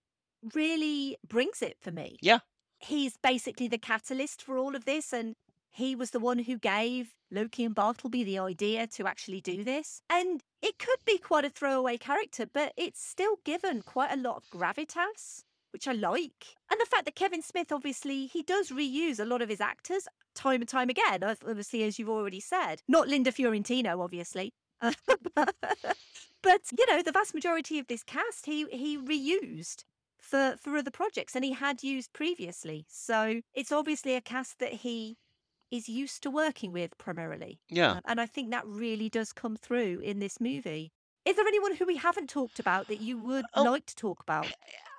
[0.53, 2.18] really brings it for me.
[2.22, 2.39] Yeah.
[2.80, 5.36] He's basically the catalyst for all of this and
[5.72, 10.01] he was the one who gave Loki and Bartleby the idea to actually do this.
[10.09, 14.38] And it could be quite a throwaway character, but it's still given quite a lot
[14.38, 16.57] of gravitas, which I like.
[16.69, 20.07] And the fact that Kevin Smith, obviously, he does reuse a lot of his actors
[20.36, 22.82] time and time again, obviously, as you've already said.
[22.88, 24.51] Not Linda Fiorentino, obviously.
[24.82, 24.95] but,
[25.36, 29.86] you know, the vast majority of this cast, he, he reused
[30.19, 32.86] for, for other projects and he had used previously.
[32.89, 35.17] So it's obviously a cast that he
[35.72, 37.59] is used to working with primarily.
[37.69, 37.91] Yeah.
[37.93, 40.91] Uh, and I think that really does come through in this movie.
[41.24, 43.63] Is there anyone who we haven't talked about that you would Oh.
[43.63, 44.47] like to talk about?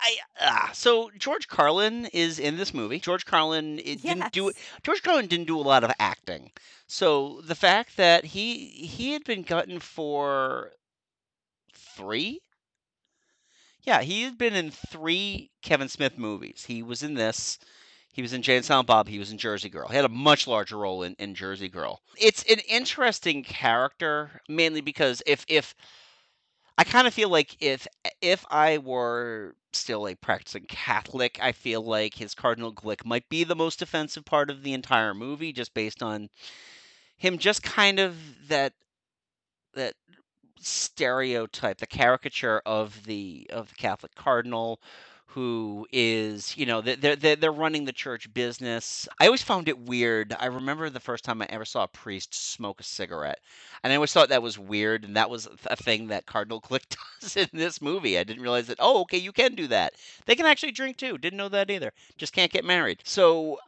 [0.00, 2.98] I ah, so George Carlin is in this movie.
[3.00, 4.52] George Carlin it didn't do
[4.82, 6.50] George Carlin didn't do a lot of acting.
[6.86, 10.72] So the fact that he he had been gotten for
[11.74, 12.40] three
[13.82, 16.64] yeah, he had been in three Kevin Smith movies.
[16.66, 17.58] He was in this.
[18.12, 19.08] He was in Jay and Silent Bob.
[19.08, 19.88] He was in Jersey Girl.
[19.88, 22.02] He had a much larger role in, in Jersey Girl.
[22.18, 25.74] It's an interesting character, mainly because if if
[26.76, 27.86] I kind of feel like if
[28.20, 33.44] if I were still a practicing Catholic, I feel like his Cardinal Glick might be
[33.44, 36.28] the most offensive part of the entire movie, just based on
[37.16, 38.16] him just kind of
[38.48, 38.74] that
[39.74, 39.94] that
[40.60, 44.80] stereotype, the caricature of the of the Catholic cardinal
[45.34, 49.08] who is, you know, they're, they're they're running the church business.
[49.18, 50.36] I always found it weird.
[50.38, 53.40] I remember the first time I ever saw a priest smoke a cigarette,
[53.82, 56.82] and I always thought that was weird, and that was a thing that Cardinal Glick
[57.20, 58.18] does in this movie.
[58.18, 58.76] I didn't realize that.
[58.78, 59.94] Oh, okay, you can do that.
[60.26, 61.16] They can actually drink too.
[61.16, 61.92] Didn't know that either.
[62.18, 63.00] Just can't get married.
[63.04, 63.58] So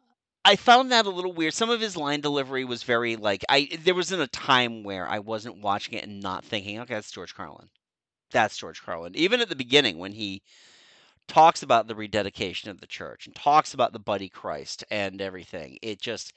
[0.45, 1.55] I found that a little weird.
[1.55, 3.71] Some of his line delivery was very like I.
[3.81, 7.35] There wasn't a time where I wasn't watching it and not thinking, okay, that's George
[7.35, 7.71] Carlin.
[8.33, 9.17] That's George Carlin.
[9.17, 10.43] Even at the beginning when he
[11.29, 15.79] talks about the rededication of the church and talks about the buddy Christ and everything,
[15.83, 16.33] it just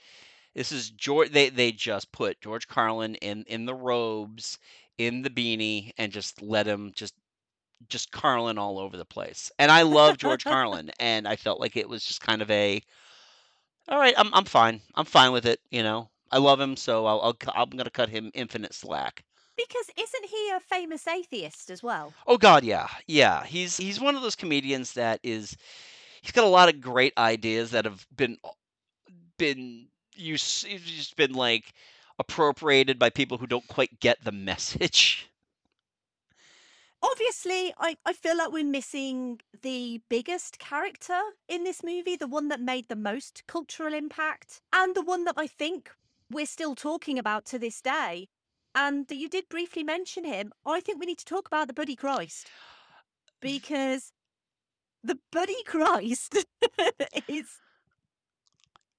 [0.56, 1.32] this is George.
[1.32, 4.60] They they just put George Carlin in in the robes,
[4.98, 7.14] in the beanie, and just let him just
[7.90, 9.52] just Carlin all over the place.
[9.60, 12.82] And I love George Carlin, and I felt like it was just kind of a
[13.90, 14.82] all right, I'm I'm fine.
[14.96, 15.60] I'm fine with it.
[15.72, 19.24] You know, I love him, so I'll, I'll I'm gonna cut him infinite slack.
[19.58, 22.14] Because isn't he a famous atheist as well?
[22.28, 23.44] Oh God, yeah, yeah.
[23.44, 25.58] He's he's one of those comedians that is.
[26.22, 28.50] He's got a lot of great ideas that have been uh,
[29.38, 30.66] been used.
[30.66, 31.74] He's just been like
[32.20, 35.28] appropriated by people who don't quite get the message.
[37.02, 42.48] Obviously, I, I feel like we're missing the biggest character in this movie, the one
[42.48, 45.92] that made the most cultural impact, and the one that I think
[46.32, 48.30] we're still talking about to this day.
[48.78, 50.54] And you did briefly mention him.
[50.66, 52.48] I think we need to talk about the Buddy Christ
[53.42, 54.12] because
[55.04, 56.46] the Buddy Christ
[57.28, 57.60] is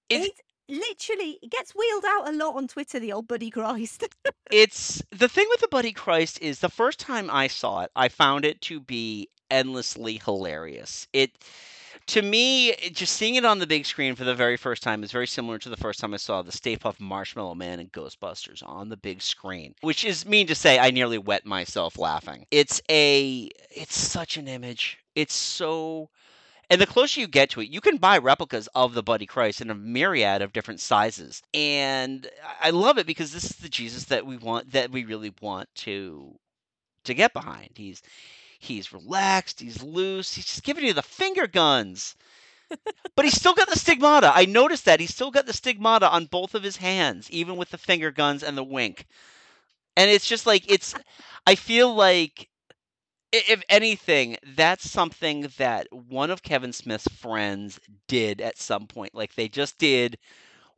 [0.09, 0.33] It's- it
[0.69, 2.99] literally it gets wheeled out a lot on Twitter.
[2.99, 4.05] The old Buddy Christ.
[4.51, 8.09] it's the thing with the Buddy Christ is the first time I saw it, I
[8.09, 11.07] found it to be endlessly hilarious.
[11.13, 11.31] It
[12.09, 15.13] to me, just seeing it on the big screen for the very first time is
[15.13, 18.67] very similar to the first time I saw the Stay Puft Marshmallow Man and Ghostbusters
[18.67, 22.47] on the big screen, which is mean to say I nearly wet myself laughing.
[22.51, 24.99] It's a it's such an image.
[25.15, 26.09] It's so
[26.71, 29.61] and the closer you get to it, you can buy replicas of the Buddy Christ
[29.61, 31.43] in a myriad of different sizes.
[31.53, 32.27] And
[32.61, 35.69] I love it because this is the Jesus that we want that we really want
[35.77, 36.39] to
[37.05, 37.71] to get behind.
[37.75, 38.03] He's
[38.59, 42.17] he's relaxed, he's loose, he's just giving you the finger guns.
[43.17, 44.31] but he's still got the stigmata.
[44.35, 47.71] I noticed that he's still got the stigmata on both of his hands, even with
[47.71, 49.07] the finger guns and the wink.
[49.97, 50.95] And it's just like it's
[51.47, 52.49] I feel like
[53.33, 59.15] if anything, that's something that one of Kevin Smith's friends did at some point.
[59.15, 60.19] Like they just did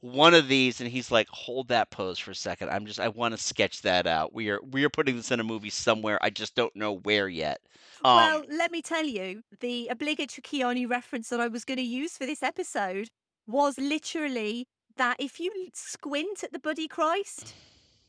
[0.00, 2.70] one of these, and he's like, "Hold that pose for a second.
[2.70, 4.32] I'm just, I want to sketch that out.
[4.34, 6.18] We are, we are putting this in a movie somewhere.
[6.22, 7.60] I just don't know where yet."
[8.04, 11.82] Um, well, let me tell you, the obligatory Keanu reference that I was going to
[11.84, 13.08] use for this episode
[13.46, 17.54] was literally that if you squint at the Buddy Christ,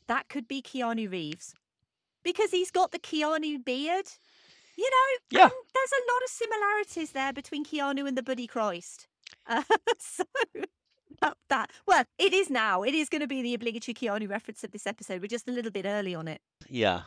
[0.08, 1.54] that could be Keanu Reeves
[2.24, 4.06] because he's got the Keanu beard.
[4.78, 5.50] You know, Yeah.
[5.50, 9.08] there's a lot of similarities there between Keanu and the Buddy Christ.
[9.48, 9.64] Uh,
[10.00, 10.24] so
[11.22, 12.84] that, that, well, it is now.
[12.84, 15.22] It is going to be the obligatory Keanu reference of this episode.
[15.22, 16.42] We're just a little bit early on it.
[16.70, 17.02] yeah,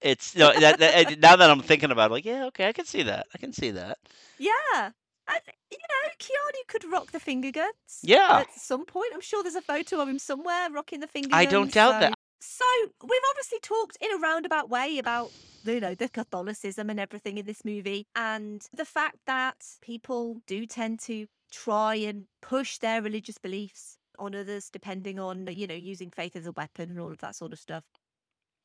[0.00, 2.72] it's no, that, that, eh, now that I'm thinking about it, like, yeah, okay, I
[2.72, 3.26] can see that.
[3.34, 3.98] I can see that.
[4.38, 4.90] Yeah.
[5.28, 5.40] And,
[5.70, 8.00] you know, Keanu could rock the finger guns.
[8.02, 8.28] Yeah.
[8.30, 9.12] At some point.
[9.14, 11.52] I'm sure there's a photo of him somewhere rocking the finger I guns.
[11.52, 12.14] don't doubt that.
[12.40, 12.64] So
[13.02, 15.32] we've obviously talked in a roundabout way about
[15.64, 20.66] you know the Catholicism and everything in this movie, and the fact that people do
[20.66, 21.26] tend to
[21.56, 26.46] try and push their religious beliefs on others, depending on you know using faith as
[26.46, 27.84] a weapon and all of that sort of stuff.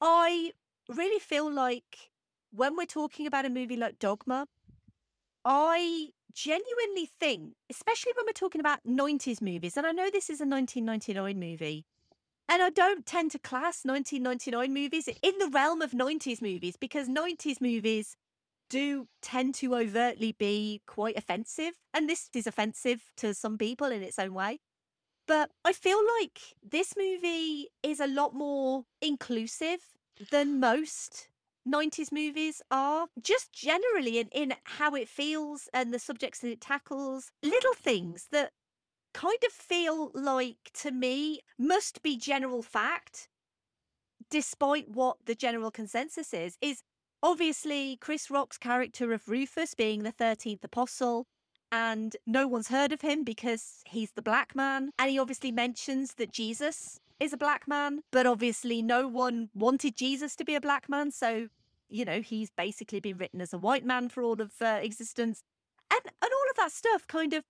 [0.02, 0.52] I
[0.90, 2.12] really feel like
[2.52, 4.48] when we're talking about a movie like Dogma,
[5.46, 10.42] I genuinely think, especially when we're talking about 90s movies, and I know this is
[10.42, 11.86] a 1999 movie,
[12.50, 17.08] and I don't tend to class 1999 movies in the realm of 90s movies because
[17.08, 18.16] 90s movies
[18.72, 21.74] do tend to overtly be quite offensive.
[21.94, 24.60] And this is offensive to some people in its own way.
[25.28, 29.80] But I feel like this movie is a lot more inclusive
[30.32, 31.28] than most
[31.68, 36.62] 90s movies are, just generally in, in how it feels and the subjects that it
[36.62, 37.32] tackles.
[37.44, 38.52] Little things that
[39.14, 43.28] kind of feel like to me must be general fact
[44.30, 46.84] despite what the general consensus is is
[47.24, 51.26] obviously chris rock's character of rufus being the 13th apostle
[51.72, 56.16] and no one's heard of him because he's the black man and he obviously mentions
[56.16, 60.62] that jesus is a black man but obviously no one wanted jesus to be a
[60.62, 61.48] black man so
[61.90, 65.44] you know he's basically been written as a white man for all of uh, existence
[65.92, 67.44] and and all of that stuff kind of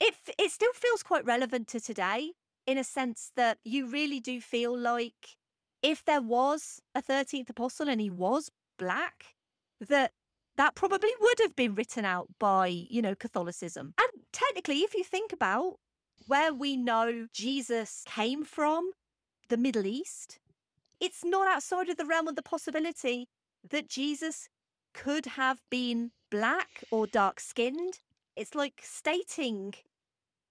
[0.00, 2.32] it it still feels quite relevant to today
[2.66, 5.36] in a sense that you really do feel like
[5.82, 9.34] if there was a 13th apostle and he was black
[9.80, 10.12] that
[10.56, 13.94] that probably would have been written out by you know catholicism.
[13.98, 15.78] And technically if you think about
[16.26, 18.90] where we know jesus came from
[19.48, 20.38] the middle east
[21.00, 23.28] it's not outside of the realm of the possibility
[23.68, 24.48] that jesus
[24.92, 28.00] could have been black or dark skinned
[28.36, 29.72] it's like stating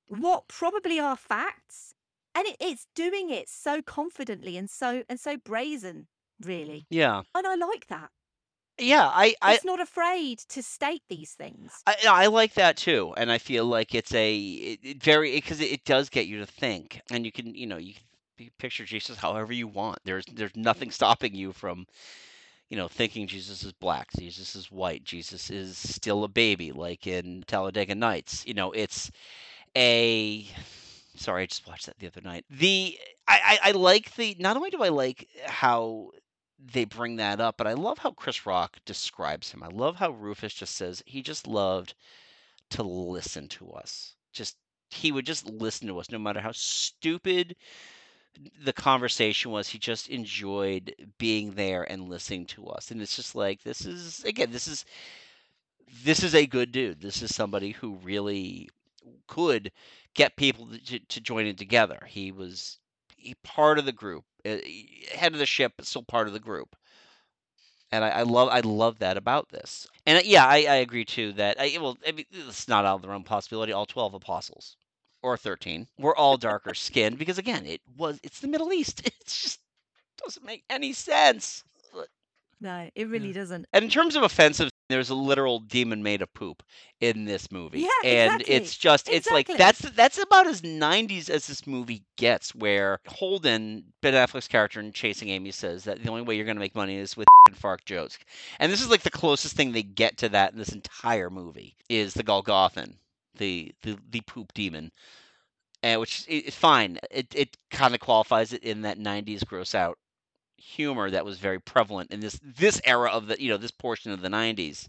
[0.07, 1.93] what probably are facts
[2.33, 6.07] and it, it's doing it so confidently and so and so brazen
[6.43, 8.09] really Yeah, and i like that
[8.77, 9.05] yeah.
[9.05, 13.31] I, I, it's not afraid to state these things I, I like that too, and
[13.31, 16.45] I feel like it's a it, it very because it, it does get you to
[16.45, 17.93] think, and you can you know you
[18.37, 19.99] can picture Jesus however you want.
[20.03, 21.85] There's there's nothing stopping you from
[22.69, 27.07] you know thinking Jesus is black, Jesus is white, Jesus is still a baby, like
[27.07, 28.45] in Talladega Nights.
[28.45, 29.11] You know, it's
[29.77, 30.45] a
[31.15, 32.45] sorry, I just watched that the other night.
[32.49, 36.11] The I, I, I like the not only do I like how
[36.59, 39.63] they bring that up, but I love how Chris Rock describes him.
[39.63, 41.93] I love how Rufus just says he just loved
[42.71, 44.15] to listen to us.
[44.31, 44.57] Just
[44.89, 47.55] he would just listen to us no matter how stupid
[48.63, 49.69] the conversation was.
[49.69, 52.91] He just enjoyed being there and listening to us.
[52.91, 54.85] And it's just like this is again, this is
[56.03, 57.01] this is a good dude.
[57.01, 58.69] This is somebody who really
[59.27, 59.71] could
[60.13, 61.99] get people to, to join in together.
[62.07, 62.79] He was
[63.43, 64.57] part of the group, uh,
[65.13, 66.75] head of the ship, but still part of the group.
[67.91, 69.87] And I, I love I love that about this.
[70.05, 72.95] And uh, yeah, I, I agree too that I, well, I mean, it's not out
[72.95, 73.71] of the realm of possibility.
[73.71, 74.75] All twelve apostles
[75.21, 79.01] or thirteen were all darker skinned because again, it was it's the Middle East.
[79.05, 79.59] It just
[80.23, 81.63] doesn't make any sense.
[82.61, 83.65] No, it really doesn't.
[83.73, 86.63] And in terms of offensive, there's a literal demon made of poop
[87.01, 87.81] in this movie.
[87.81, 88.55] Yeah, and exactly.
[88.55, 89.53] it's just it's Exactly.
[89.53, 94.79] like that's that's about as 90s as this movie gets where Holden, Ben Affleck's character
[94.79, 97.27] in Chasing Amy says that the only way you're going to make money is with
[97.47, 98.17] and fart jokes.
[98.59, 101.75] And this is like the closest thing they get to that in this entire movie
[101.89, 102.95] is the Golgothan,
[103.37, 104.91] the the, the poop demon.
[105.83, 106.99] And which is fine.
[107.11, 109.97] It it kind of qualifies it in that 90s gross out
[110.57, 114.11] humor that was very prevalent in this this era of the you know this portion
[114.11, 114.87] of the 90s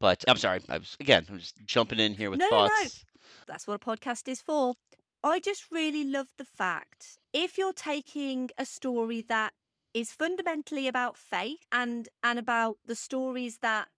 [0.00, 2.68] but i'm sorry i was again i'm just jumping in here with No, no, no.
[2.68, 3.04] thoughts
[3.46, 4.74] That's what a podcast is for.
[5.22, 9.52] I just really love the fact if you're taking a story that
[9.92, 13.88] is fundamentally about faith and and about the stories that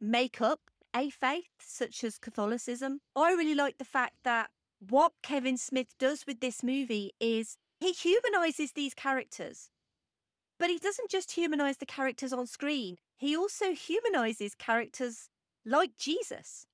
[0.00, 0.60] make up
[0.94, 4.50] a faith such as Catholicism, I really like the fact that
[4.80, 9.70] what Kevin Smith does with this movie is he humanizes these characters.
[10.58, 12.96] But he doesn't just humanize the characters on screen.
[13.16, 15.28] He also humanizes characters
[15.64, 16.66] like Jesus.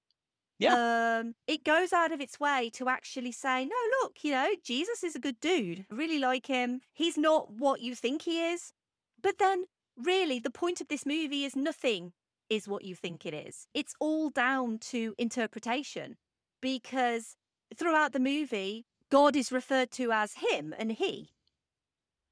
[0.58, 1.20] Yeah.
[1.20, 5.02] Um, it goes out of its way to actually say, no, look, you know, Jesus
[5.02, 5.84] is a good dude.
[5.90, 6.80] I really like him.
[6.92, 8.72] He's not what you think he is.
[9.20, 9.64] But then,
[9.96, 12.12] really, the point of this movie is nothing
[12.48, 13.66] is what you think it is.
[13.74, 16.16] It's all down to interpretation
[16.60, 17.36] because
[17.76, 21.30] throughout the movie, God is referred to as him and he.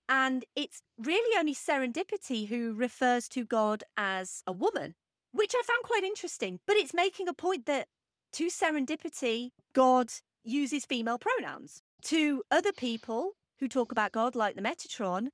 [0.08, 4.94] And it's really only Serendipity who refers to God as a woman,
[5.32, 6.60] which I found quite interesting.
[6.66, 7.88] But it's making a point that
[8.34, 10.10] to Serendipity, God
[10.44, 11.82] uses female pronouns.
[12.04, 15.28] To other people who talk about God, like the Metatron,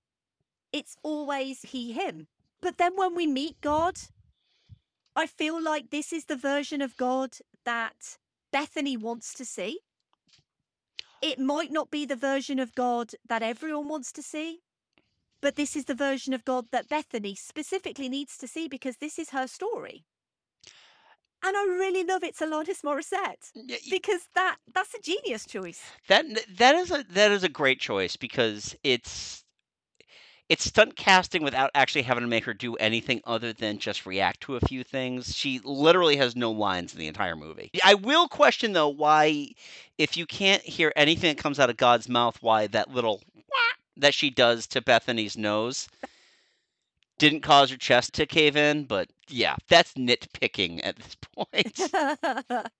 [0.72, 2.26] it's always he, him.
[2.60, 3.96] But then when we meet God,
[5.16, 7.30] I feel like this is the version of God
[7.64, 8.18] that
[8.52, 9.80] Bethany wants to see.
[11.20, 14.60] It might not be the version of God that everyone wants to see,
[15.40, 19.18] but this is the version of God that Bethany specifically needs to see because this
[19.18, 20.04] is her story.
[21.44, 25.80] And I really love it's Alanis Morissette mm, because that that's a genius choice.
[26.08, 26.24] that
[26.56, 29.44] that is a that is a great choice because it's
[30.48, 34.40] it's stunt casting without actually having to make her do anything other than just react
[34.42, 35.36] to a few things.
[35.36, 37.70] She literally has no lines in the entire movie.
[37.84, 39.48] I will question though why
[39.98, 43.20] if you can't hear anything that comes out of God's mouth, why that little
[43.96, 45.88] that she does to Bethany's nose
[47.18, 51.80] didn't cause her chest to cave in, but yeah, that's nitpicking at this point.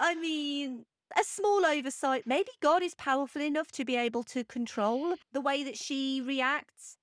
[0.00, 0.84] I mean,
[1.16, 2.24] a small oversight.
[2.26, 6.96] Maybe God is powerful enough to be able to control the way that she reacts.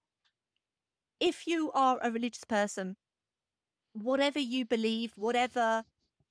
[1.20, 2.98] If you are a religious person,
[3.94, 5.84] whatever you believe, whatever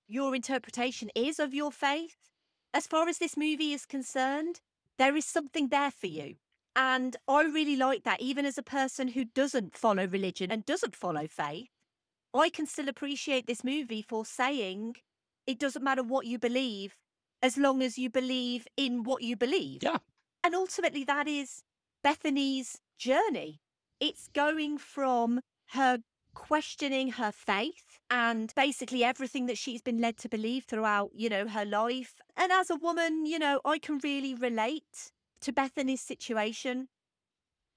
[0.07, 2.31] your interpretation is of your faith,
[2.72, 4.61] as far as this movie is concerned,
[4.99, 6.37] there is something there for you.
[6.77, 10.97] And I really like that, even as a person who doesn't follow religion and doesn't
[10.97, 11.68] follow faith,
[12.35, 14.97] I can still appreciate this movie for saying
[15.47, 16.97] it doesn't matter what you believe
[17.45, 19.82] as long as you believe in what you believe.
[19.82, 19.99] Yeah.
[20.42, 21.62] And ultimately, that is
[22.03, 23.61] Bethany's journey.
[24.01, 25.40] It's going from
[25.72, 25.99] her
[26.34, 31.47] questioning her faith and basically everything that she's been led to believe throughout, you know,
[31.47, 32.14] her life.
[32.34, 36.88] And as a woman, you know, I can really relate to Bethany's situation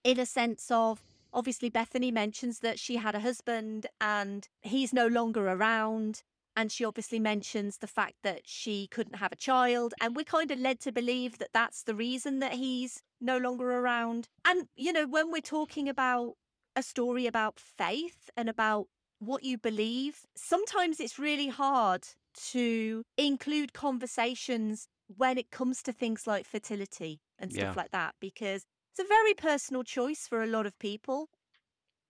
[0.06, 1.04] in a sense of
[1.34, 6.24] obviously Bethany mentions that she had a husband and he's no longer around.
[6.58, 9.94] And she obviously mentions the fact that she couldn't have a child.
[10.02, 13.72] And we're kind of led to believe that that's the reason that he's no longer
[13.72, 14.28] around.
[14.44, 16.34] And, you know, when we're talking about
[16.76, 18.88] a story about faith and about
[19.20, 22.08] what you believe, sometimes it's really hard
[22.50, 27.82] to include conversations when it comes to things like fertility and stuff Yeah.
[27.84, 31.30] like that, because it's a very personal choice for a lot of people.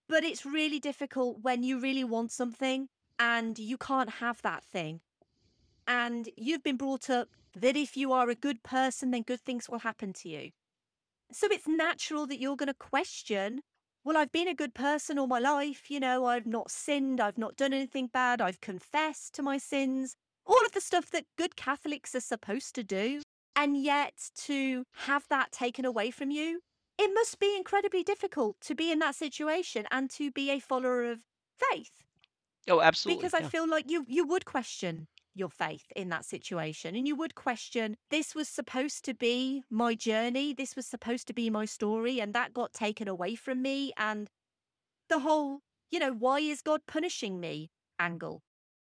[0.07, 2.87] But it's really difficult when you really want something
[3.19, 5.01] and you can't have that thing.
[5.87, 9.69] And you've been brought up that if you are a good person, then good things
[9.69, 10.51] will happen to you.
[11.31, 13.61] So it's natural that you're going to question
[14.07, 15.91] well, I've been a good person all my life.
[15.91, 17.19] You know, I've not sinned.
[17.19, 18.39] I've not done anything bad.
[18.39, 20.15] I've confessed to my sins.
[20.45, 23.21] All of the stuff that good Catholics are supposed to do.
[23.53, 26.61] And yet to have that taken away from you,
[26.97, 31.03] it must be incredibly difficult to be in that situation and to be a follower
[31.11, 31.19] of
[31.57, 32.06] faith.
[32.69, 33.21] Oh, absolutely.
[33.21, 33.49] Because I yeah.
[33.49, 36.95] feel like you you would question your faith in that situation.
[36.95, 41.33] And you would question this was supposed to be my journey, this was supposed to
[41.33, 43.93] be my story, and that got taken away from me.
[43.97, 44.29] And
[45.09, 45.59] the whole,
[45.91, 48.43] you know, why is God punishing me angle.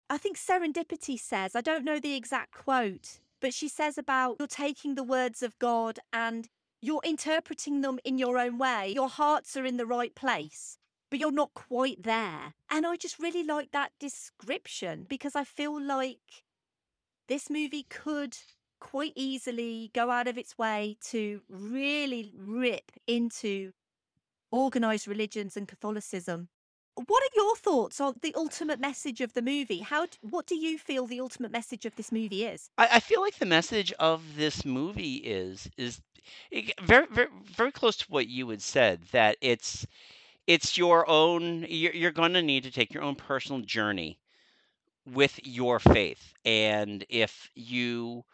[0.09, 4.49] I think Serendipity says, I don't know the exact quote, but she says about you're
[4.49, 6.49] taking the words of God and
[6.81, 8.93] you're interpreting them in your own way.
[8.95, 10.79] Your hearts are in the right place,
[11.11, 12.55] but you're not quite there.
[12.71, 16.45] And I just really like that description because I feel like
[17.29, 18.37] this movie could
[18.81, 23.73] quite easily go out of its way to really rip into
[24.51, 26.49] organized religions and Catholicism.
[26.95, 29.81] What are your thoughts on the ultimate message of the movie?
[29.81, 32.71] How what do you feel the ultimate message of this movie is?
[32.79, 36.01] I, I feel like the message of this movie is is
[36.83, 39.87] very very very close to what you had said that it's
[40.47, 44.19] it's your own you're, going to need to take your own personal journey
[45.07, 48.25] with your faith and if you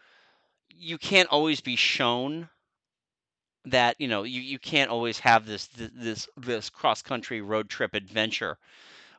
[0.75, 2.49] you can't always be shown
[3.65, 7.95] that you know you, you can't always have this this this cross country road trip
[7.95, 8.59] adventure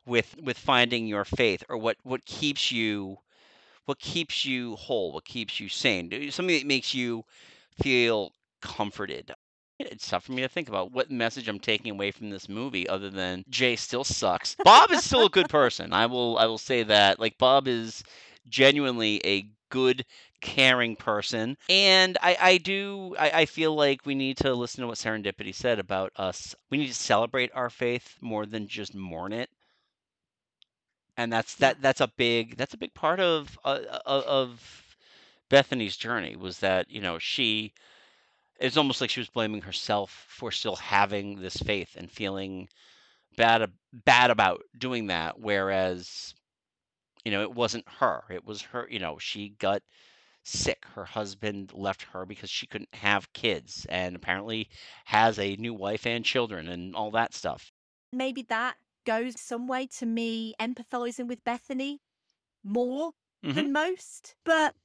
[0.05, 3.17] with with finding your faith or what what keeps you
[3.85, 7.23] what keeps you whole what keeps you sane something that makes you
[7.81, 8.31] feel
[8.61, 9.31] comforted
[9.91, 12.87] it's tough for me to think about what message i'm taking away from this movie
[12.87, 14.55] other than jay still sucks.
[14.63, 15.93] Bob is still a good person.
[15.93, 17.19] I will i will say that.
[17.19, 18.03] Like bob is
[18.47, 20.05] genuinely a good
[20.41, 21.57] caring person.
[21.69, 25.53] And i i do I, I feel like we need to listen to what serendipity
[25.53, 26.55] said about us.
[26.69, 29.49] We need to celebrate our faith more than just mourn it.
[31.17, 34.95] And that's that that's a big that's a big part of uh, of of
[35.49, 37.73] bethany's journey was that you know she
[38.63, 42.69] it's almost like she was blaming herself for still having this faith and feeling
[43.37, 46.35] bad bad about doing that whereas
[47.25, 49.83] you know it wasn't her it was her you know she got
[50.43, 54.69] sick her husband left her because she couldn't have kids and apparently
[55.05, 57.71] has a new wife and children and all that stuff
[58.13, 62.01] Maybe that goes some way to me empathizing with Bethany
[62.63, 63.53] more Mhm.
[63.55, 64.35] than most.
[64.45, 64.75] But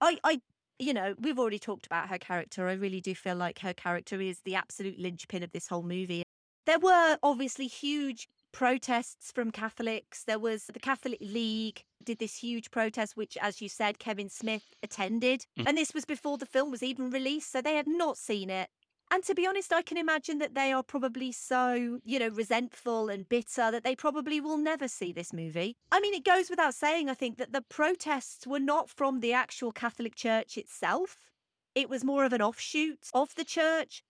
[0.00, 0.42] I I
[0.80, 2.66] you know, we've already talked about her character.
[2.66, 6.22] I really do feel like her character is the absolute linchpin of this whole movie.
[6.66, 10.24] There were obviously huge protests from Catholics.
[10.24, 14.74] There was the Catholic League did this huge protest, which, as you said, Kevin Smith
[14.82, 15.46] attended.
[15.58, 15.68] Mm.
[15.68, 18.68] And this was before the film was even released, so they had not seen it.
[19.12, 23.08] And to be honest, I can imagine that they are probably so, you know, resentful
[23.08, 25.76] and bitter that they probably will never see this movie.
[25.90, 29.32] I mean, it goes without saying, I think, that the protests were not from the
[29.32, 31.30] actual Catholic Church itself.
[31.74, 34.04] It was more of an offshoot of the church.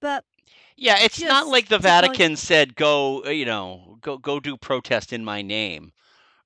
[0.00, 0.24] But
[0.76, 5.24] Yeah, it's not like the Vatican said go, you know, go go do protest in
[5.24, 5.92] my name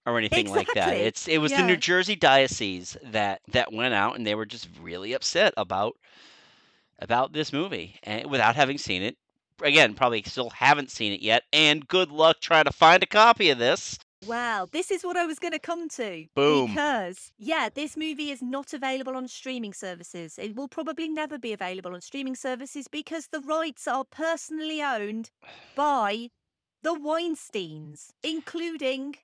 [0.05, 0.97] or anything like that.
[0.97, 1.63] It's it was the.
[1.63, 5.97] New Jersey diocese that that went out and they were just really upset about
[6.99, 9.17] about this movie and without having seen it.
[9.63, 13.51] Again, probably still haven't seen it yet and good luck trying to find a copy
[13.51, 13.99] of this.
[14.27, 16.27] Well, this is what I was going to come to.
[16.35, 16.71] Boom.
[16.71, 20.39] Because, yeah, this movie is not available on streaming services.
[20.39, 25.31] It will probably never be available on streaming services because the rights are personally owned
[25.77, 26.31] by
[26.83, 29.17] the Weinsteins, including,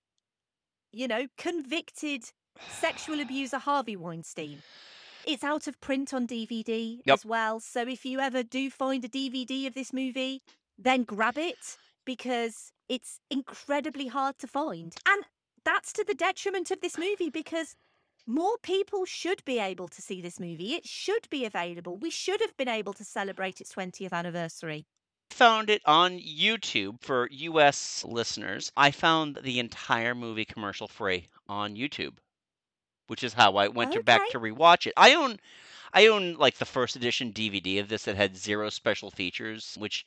[0.93, 2.25] you know, convicted
[2.68, 4.62] sexual abuser Harvey Weinstein.
[5.33, 7.14] It's out of print on DVD Yep.
[7.14, 7.61] as well.
[7.61, 10.43] So if you ever do find a DVD of this movie,
[10.77, 14.94] then grab it because it's incredibly hard to find.
[15.07, 15.24] And
[15.65, 17.77] that's to the detriment of this movie because
[18.27, 20.74] more people should be able to see this movie.
[20.74, 21.97] It should be available.
[21.97, 24.86] We should have been able to celebrate its 20th anniversary.
[25.31, 28.73] Found it on YouTube for US listeners.
[28.77, 32.16] I found the entire movie commercial free on YouTube,
[33.11, 34.95] which is how I went to back to rewatch it.
[34.97, 35.41] I own
[35.93, 40.07] I own like the first edition DVD of this that had zero special features, which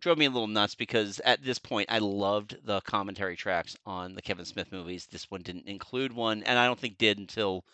[0.00, 4.14] drove me a little nuts because at this point I loved the commentary tracks on
[4.14, 5.06] the Kevin Smith movies.
[5.06, 7.64] This one didn't include one, and I don't think did until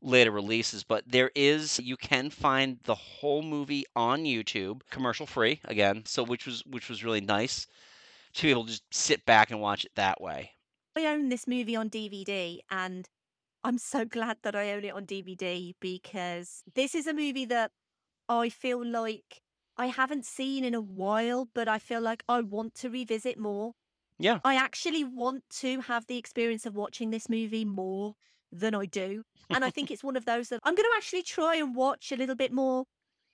[0.00, 0.84] later releases.
[0.84, 6.04] But there is you can find the whole movie on YouTube, commercial free again.
[6.06, 7.66] So which was which was really nice
[8.34, 10.52] to be able to just sit back and watch it that way.
[10.96, 13.08] I own this movie on DVD and
[13.66, 17.72] I'm so glad that I own it on DVD because this is a movie that
[18.28, 19.42] I feel like
[19.76, 23.72] I haven't seen in a while, but I feel like I want to revisit more.
[24.20, 24.38] Yeah.
[24.44, 28.14] I actually want to have the experience of watching this movie more
[28.52, 29.24] than I do.
[29.50, 32.12] And I think it's one of those that I'm going to actually try and watch
[32.12, 32.84] a little bit more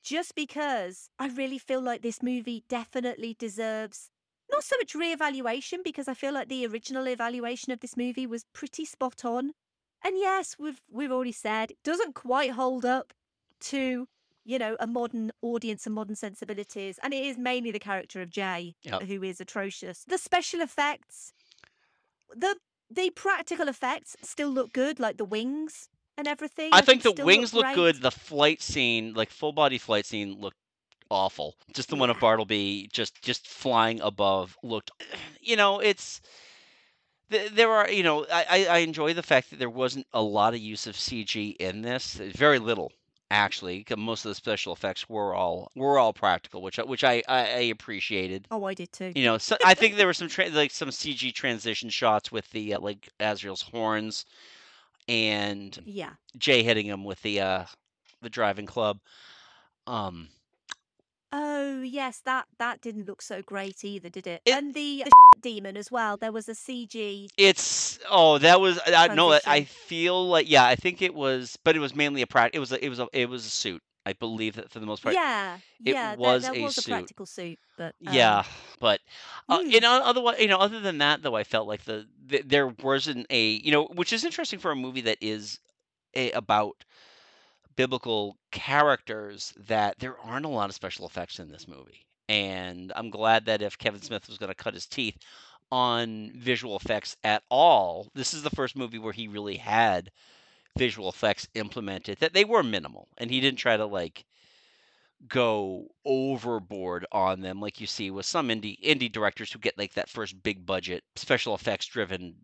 [0.03, 4.09] just because I really feel like this movie definitely deserves
[4.51, 8.47] not so much reevaluation because I feel like the original evaluation of this movie was
[8.55, 9.53] pretty spot on.
[10.05, 13.13] And yes, we've we've already said it doesn't quite hold up
[13.61, 14.09] to
[14.45, 18.31] you know a modern audience and modern sensibilities, and it is mainly the character of
[18.31, 19.03] Jay Yep.
[19.03, 20.05] who is atrocious.
[20.05, 21.33] The special effects,
[22.35, 22.57] the
[22.91, 26.71] the practical effects still look good, like the wings and everything.
[26.73, 27.75] I think the wings look great.
[27.75, 28.03] good.
[28.03, 30.59] The flight scene, like full body flight scene, looked
[31.11, 31.55] awful.
[31.73, 34.91] Just the one of Bartleby just just flying above looked.
[35.45, 36.21] You know, it's
[37.53, 40.61] there are you know I, I enjoy the fact that there wasn't a lot of
[40.61, 42.15] use of CG in this.
[42.15, 42.93] Very little
[43.31, 43.85] actually.
[43.97, 47.39] Most of the special effects were all were all practical, which I- which I I,
[47.41, 48.47] I appreciated.
[48.51, 49.13] Oh, I did too.
[49.15, 52.49] You know, so I think there were some tra- like some CG transition shots with
[52.51, 54.27] the uh, like Azrael's horns
[55.09, 56.11] and Yeah.
[56.39, 57.65] Jay hitting him with the uh
[58.21, 58.99] the driving club.
[59.87, 60.29] Um
[61.33, 64.43] Oh yes, that that didn't look so great either, did it?
[64.45, 65.11] It- and the, the
[65.43, 66.17] demon as well.
[66.17, 67.31] There was a CG.
[67.37, 71.77] it's oh that was I no I feel like yeah I think it was but
[71.77, 73.83] it was mainly a prac it was a, it was a it was a suit
[74.05, 76.17] I believe that for the most part Yeah, it yeah.
[76.17, 77.11] was there, there a was a suit.
[77.11, 78.45] practical suit, but um, Yeah,
[78.81, 79.01] but
[79.49, 79.71] uh, Mm.
[79.71, 82.69] you know, otherwise, you know, other than that, though, I felt like the, the there
[82.69, 85.59] wasn't a you know, which is interesting for a movie that is
[86.15, 86.85] a, about
[87.77, 93.11] biblical characters that there aren't a lot of special effects in this movie, and I'm
[93.11, 95.19] glad that if Kevin Smith was going to cut his teeth
[95.71, 100.11] on visual effects at all, this is the first movie where he really had
[100.79, 104.25] visual effects implemented that they were minimal, and he didn't try to like
[105.29, 109.93] go overboard on them like you see with some indie indie directors who get like
[109.93, 112.35] that first big budget special effects driven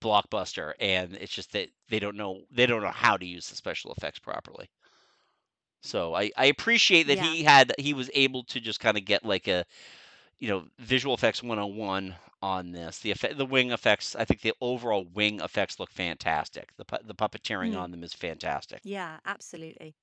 [0.00, 3.56] blockbuster and it's just that they don't know they don't know how to use the
[3.56, 4.68] special effects properly
[5.82, 7.32] so i i appreciate that Yeah.
[7.32, 9.64] he had he was able to just kind of get like a
[10.38, 14.52] you know visual effects 101 on this the effect the wing effects i think the
[14.60, 17.78] overall wing effects look fantastic the pu- the puppeteering Mm.
[17.80, 19.94] on them is fantastic Yeah, absolutely.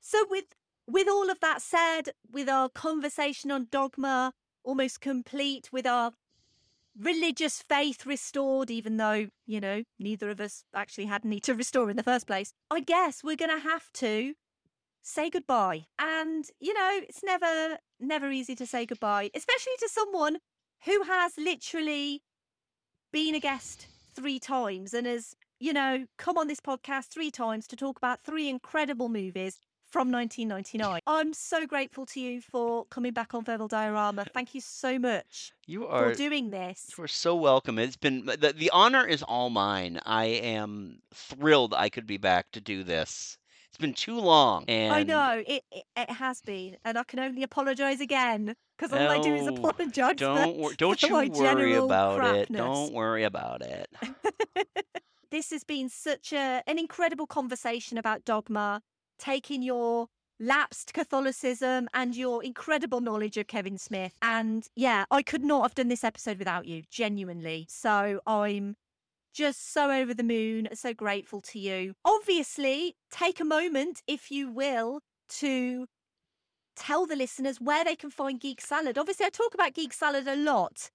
[0.00, 0.46] So with
[0.88, 4.32] with all of that said, with our conversation on dogma
[4.62, 6.12] almost complete, with our
[6.98, 11.90] religious faith restored, even though, you know, neither of us actually had any to restore
[11.90, 14.34] in the first place, I guess we're gonna have to
[15.06, 15.86] say goodbye.
[15.98, 20.38] And, you know, it's never never easy to say goodbye, especially to someone
[20.84, 22.22] who has literally
[23.12, 27.66] been a guest three times and has, you know, come on this podcast three times
[27.68, 29.58] to talk about three incredible movies
[29.88, 31.00] from 1999.
[31.06, 34.26] I'm so grateful to you for coming back on Verbal Diorama.
[34.34, 36.92] Thank you so much you are for doing this.
[36.98, 37.78] You are so welcome.
[37.78, 40.00] It's been the, the honor is all mine.
[40.04, 43.38] I am thrilled I could be back to do this.
[43.76, 47.18] It's been too long, and I know it, it it has been, and I can
[47.18, 50.16] only apologise again because all I do is No, apologise.
[50.16, 52.50] don't wor- don't you worry about it.
[52.50, 53.86] Don't worry about it.
[55.30, 58.80] this has been such a an incredible conversation about dogma,
[59.18, 60.06] taking your
[60.40, 64.14] lapsed Catholicism and your incredible knowledge of Kevin Smith.
[64.22, 67.66] And yeah, I could not have done this episode without you, genuinely.
[67.68, 68.76] So I'm
[69.36, 71.92] just so over the moon, so grateful to you.
[72.04, 75.86] Obviously, take a moment, if you will, to
[76.74, 78.96] tell the listeners where they can find Geek Salad.
[78.96, 80.90] Obviously, I talk about Geek Salad a lot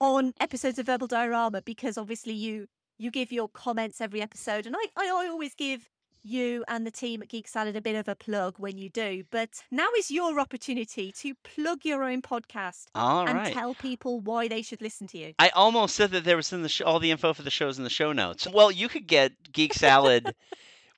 [0.00, 2.66] on episodes of Verbal Diorama because obviously you
[2.98, 5.88] you give your comments every episode, and I I, always give
[6.24, 9.24] you and the team at Geek Salad a bit of a plug when you do.
[9.30, 13.52] But now is your opportunity to plug your own podcast All and right.
[13.52, 15.34] tell people why they should listen to you.
[15.38, 17.78] I almost said that there was in the sh- all the info for the shows
[17.78, 18.46] in the show notes.
[18.50, 20.34] Well, you could get Geek Salad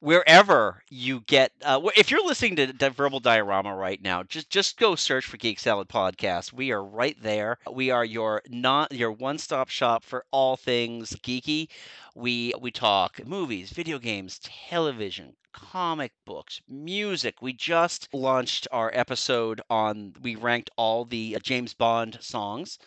[0.01, 1.53] wherever you get.
[1.63, 5.59] Uh, if you're listening to Verbal Diorama right now, just just go search for Geek
[5.59, 6.53] Salad Podcast.
[6.53, 7.59] We are right there.
[7.71, 11.69] We are your not your one stop shop for all things geeky.
[12.15, 17.41] We we talk movies, video games, television, comic books, music.
[17.43, 20.15] We just launched our episode on.
[20.21, 22.79] We ranked all the uh, James Bond songs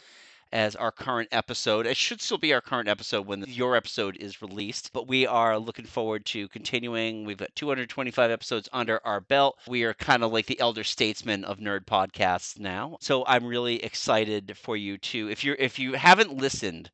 [0.52, 1.86] as our current episode.
[1.86, 5.58] It should still be our current episode when your episode is released, but we are
[5.58, 7.26] looking forward to continuing.
[7.26, 9.60] We've got 225 episodes under our belt.
[9.68, 12.98] We are kind of like the elder statesmen of nerd podcasts now.
[13.02, 16.90] So I'm really excited for you to if you're if you haven't listened,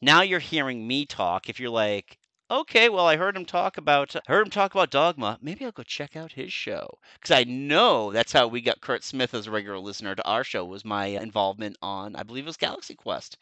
[0.00, 1.48] now you're hearing me talk.
[1.48, 2.18] If you're like
[2.50, 5.38] Okay, well, I heard him talk about uh, heard him talk about Dogma.
[5.42, 9.02] Maybe I'll go check out his show because I know that's how we got Kurt
[9.02, 10.64] Smith as a regular listener to our show.
[10.64, 13.38] Was my involvement on I believe it was Galaxy Quest.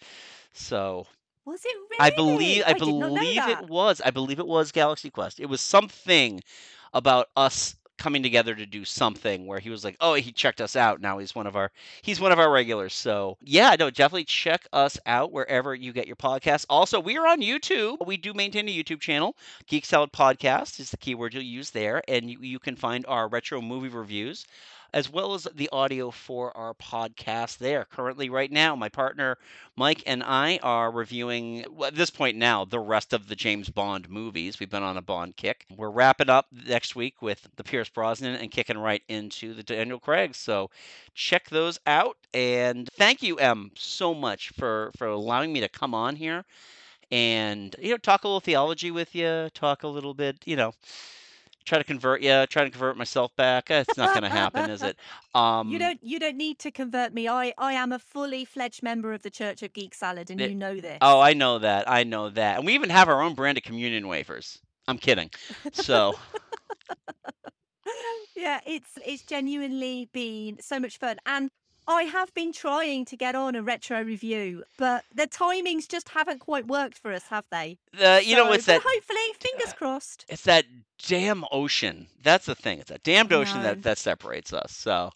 [0.55, 1.07] So
[1.45, 1.97] Was it really?
[1.99, 5.39] I believe I, know believe it was I believe it was Galaxy Quest.
[5.41, 6.41] It was something
[6.95, 10.77] about us coming together to do something where he was like, "Oh, he checked us
[10.77, 11.01] out.
[11.01, 11.71] Now he's one of our
[12.03, 16.07] he's one of our regulars." So yeah, no, definitely check us out wherever you get
[16.07, 16.67] your podcasts.
[16.69, 18.05] Also, we are on YouTube.
[18.07, 19.37] We do maintain a YouTube channel.
[19.67, 23.29] Geek Salad Podcast is the keyword you'll use there, and you, you can find our
[23.29, 24.47] retro movie reviews
[24.95, 27.85] as well as the audio for our podcast there.
[27.85, 29.37] Currently, right now, my partner
[29.77, 33.69] Mike and I are reviewing, well, at this point now, the rest of the James
[33.69, 34.59] Bond movies.
[34.61, 35.67] We've been on a Bond kick.
[35.77, 40.01] We're wrapping up next week with the Pierce Brosnan and kicking right into the Daniel
[40.01, 40.35] Craig.
[40.35, 40.71] So
[41.15, 42.17] check those out.
[42.33, 46.45] And thank you, Em, so much for, for allowing me to come on here
[47.11, 50.73] and you know talk a little theology with you talk a little bit you know
[51.65, 53.71] try to convert you, try to convert myself back.
[53.71, 54.97] Eh, It's not going to happen, is it?
[55.35, 57.27] Um, you don't you don't need to convert me.
[57.29, 60.51] I I am a fully fledged member of the Church of Geek Salad, and it-
[60.51, 60.99] you know this.
[61.01, 61.91] Oh, I know that.
[61.91, 62.59] I know that.
[62.59, 64.59] And we even have our own brand of communion wafers.
[64.87, 65.31] I'm kidding.
[65.73, 66.15] So,
[68.37, 71.51] yeah, it's it's genuinely been so much fun, and
[71.87, 76.39] I have been trying to get on a retro review, but the timings just haven't
[76.39, 77.79] quite worked for us, have they?
[77.93, 78.83] the you know So- what's but that?
[78.87, 80.25] Hopefully, fingers crossed.
[80.29, 80.65] It's that
[81.07, 82.07] damn ocean.
[82.23, 82.79] That's the thing.
[82.79, 84.73] It's that damned ocean that that separates us.
[84.73, 85.11] So,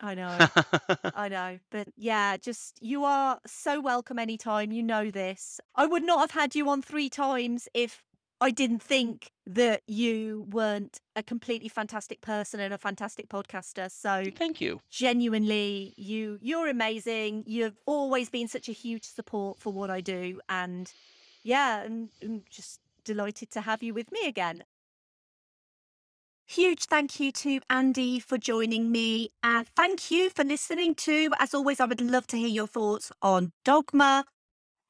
[0.00, 0.36] I know.
[1.14, 1.58] I know.
[1.70, 4.72] But yeah, just you are so welcome anytime.
[4.72, 5.60] You know this.
[5.76, 8.02] I would not have had you on three times if
[8.40, 13.90] I didn't think that you weren't a completely fantastic person and a fantastic podcaster.
[13.90, 14.80] So thank you.
[14.90, 17.44] genuinely, you you're amazing.
[17.46, 20.40] You've always been such a huge support for what I do.
[20.48, 20.92] And
[21.42, 24.64] yeah, and, and just delighted to have you with me again.
[26.46, 29.30] Huge thank you to Andy for joining me.
[29.42, 31.30] And thank you for listening to.
[31.38, 34.24] As always, I would love to hear your thoughts on Dogma.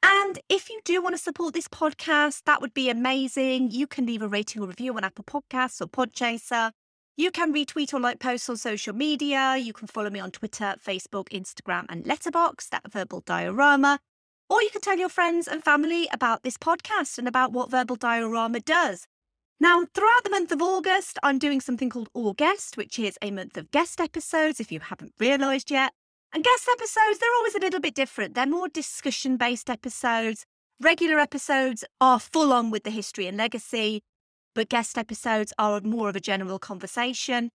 [0.07, 3.71] And if you do want to support this podcast, that would be amazing.
[3.71, 6.73] You can leave a rating or review on Apple Podcasts or Podchaser.
[7.17, 9.57] You can retweet or like posts on social media.
[9.57, 13.99] You can follow me on Twitter, Facebook, Instagram, and Letterboxd at Verbal Diorama.
[14.51, 17.97] Or you can tell your friends and family about this podcast and about what Verbal
[17.97, 19.07] Diorama does.
[19.59, 23.57] Now, throughout the month of August, I'm doing something called August, which is a month
[23.57, 25.95] of guest episodes, if you haven't realised yet.
[26.35, 28.35] And guest episodes, they're always a little bit different.
[28.35, 30.45] They're more discussion based episodes.
[30.81, 34.03] Regular episodes are full on with the history and legacy,
[34.53, 37.51] but guest episodes are more of a general conversation.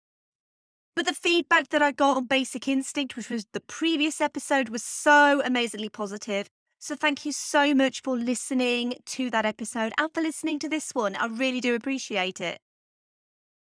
[0.96, 4.82] But the feedback that I got on Basic Instinct, which was the previous episode, was
[4.82, 6.48] so amazingly positive.
[6.80, 10.92] So thank you so much for listening to that episode and for listening to this
[10.96, 11.18] one.
[11.18, 12.60] I really do appreciate it.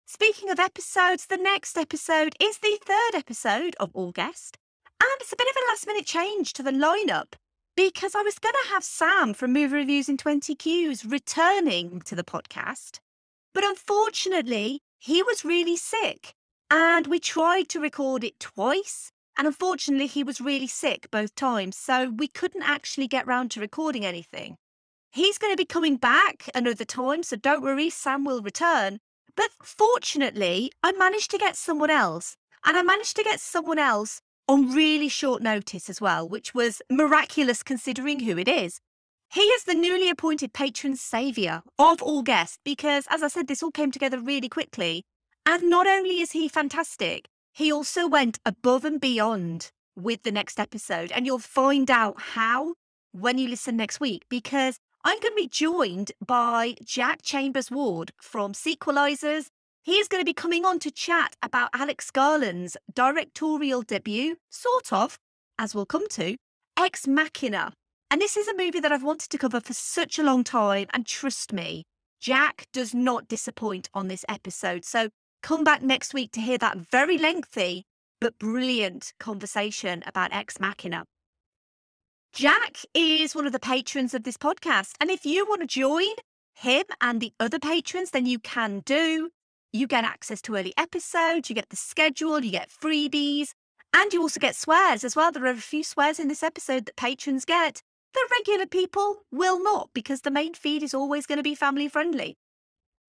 [0.06, 4.58] Speaking of episodes, the next episode is the third episode of August.
[5.06, 7.34] And it's a bit of a last minute change to the lineup
[7.78, 12.16] because I was going to have Sam from Movie Reviews in 20 Qs returning to
[12.16, 12.98] the podcast.
[13.54, 16.34] But unfortunately, he was really sick
[16.72, 19.12] and we tried to record it twice.
[19.38, 21.78] And unfortunately, he was really sick both times.
[21.78, 24.58] So we couldn't actually get round to recording anything.
[25.12, 27.22] He's going to be coming back another time.
[27.22, 28.98] So don't worry, Sam will return.
[29.36, 32.38] But fortunately, I managed to get someone else.
[32.66, 36.82] And I managed to get someone else on really short notice as well, which was
[36.90, 38.80] miraculous considering who it is.
[39.34, 43.64] He is the newly appointed patron saviour of all guests because, as I said, this
[43.64, 45.04] all came together really quickly.
[45.46, 50.60] And not only is he fantastic, he also went above and beyond with the next
[50.60, 51.12] episode.
[51.12, 52.76] And you'll find out how
[53.12, 58.12] when you listen next week because I'm going to be joined by Jack Chambers Ward
[58.20, 59.48] from Sequelizers.
[59.86, 64.92] He is going to be coming on to chat about Alex Garland's directorial debut, sort
[64.92, 65.20] of,
[65.60, 66.38] as we'll come to,
[66.76, 67.72] Ex Machina.
[68.10, 70.88] And this is a movie that I've wanted to cover for such a long time.
[70.92, 71.84] And trust me,
[72.20, 74.86] Jack does not disappoint on this episode.
[74.86, 75.10] So
[75.44, 77.84] come back next week to hear that very lengthy
[78.20, 81.04] but brilliant conversation about Ex Machina.
[82.34, 84.94] Jack is one of the patrons of this podcast.
[85.00, 86.16] And if you want to join
[86.56, 89.30] him and the other patrons, then you can do.
[89.76, 93.50] You get access to early episodes, you get the schedule, you get freebies,
[93.94, 95.34] and you also get swears as well.
[95.34, 97.82] There are a few swears in this episode that patrons get.
[98.14, 101.90] The regular people will not because the main feed is always going to be family
[101.90, 102.38] friendly.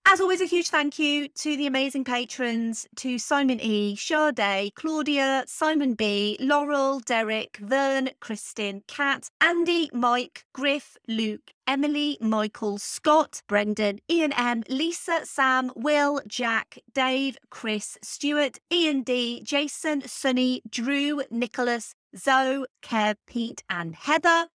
[0.08, 5.42] As always, a huge thank you to the amazing patrons to Simon E, Sade, Claudia,
[5.48, 13.98] Simon B, Laurel, Derek, Vern, Kristin, Kat, Andy, Mike, Griff, Luke, Emily, Michael, Scott, Brendan,
[14.08, 21.96] Ian M, Lisa, Sam, Will, Jack, Dave, Chris, Stuart, Ian D, Jason, Sunny, Drew, Nicholas,
[22.16, 24.46] Zoe, Kev, Pete, and Heather.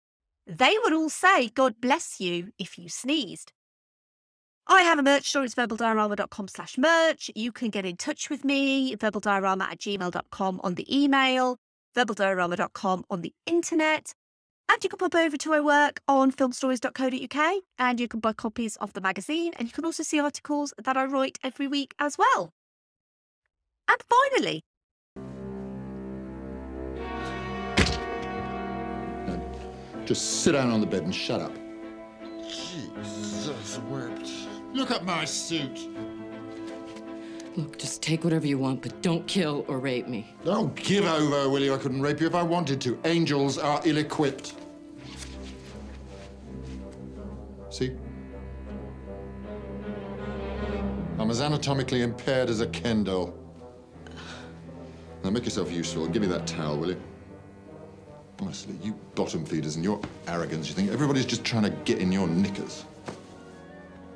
[0.48, 3.52] They would all say, God bless you if you sneezed.
[4.72, 5.43] I have a merch store.
[5.43, 7.30] It's verbaldiorama.com slash merch.
[7.35, 11.57] You can get in touch with me, verbaldiorama at gmail.com on the email,
[11.93, 14.14] verbaldiorama.com on the internet.
[14.69, 18.77] And you can pop over to my work on filmstories.co.uk and you can buy copies
[18.77, 22.18] of the magazine and you can also see articles that I write every week as
[22.18, 22.53] well.
[23.89, 24.61] And finally,
[30.06, 31.53] Just sit down on the bed and shut up.
[32.49, 34.10] Jesus wept.
[34.73, 35.89] Look at my suit.
[37.57, 40.34] Look, just take whatever you want, but don't kill or rape me.
[40.45, 41.73] Don't give over, will you?
[41.73, 42.98] I couldn't rape you if I wanted to.
[43.03, 44.56] Angels are ill equipped.
[47.69, 47.91] See?
[51.19, 53.34] I'm as anatomically impaired as a Ken doll.
[55.23, 57.02] Now make yourself useful and give me that towel, will you?
[58.39, 62.11] Honestly, you bottom feeders and your arrogance, you think everybody's just trying to get in
[62.11, 62.85] your knickers.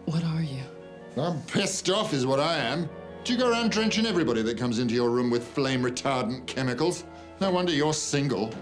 [0.06, 0.62] What are you?
[1.18, 2.88] I'm pissed off, is what I am.
[3.24, 7.06] Do you go around drenching everybody that comes into your room with flame retardant chemicals?
[7.42, 8.54] No wonder you're single.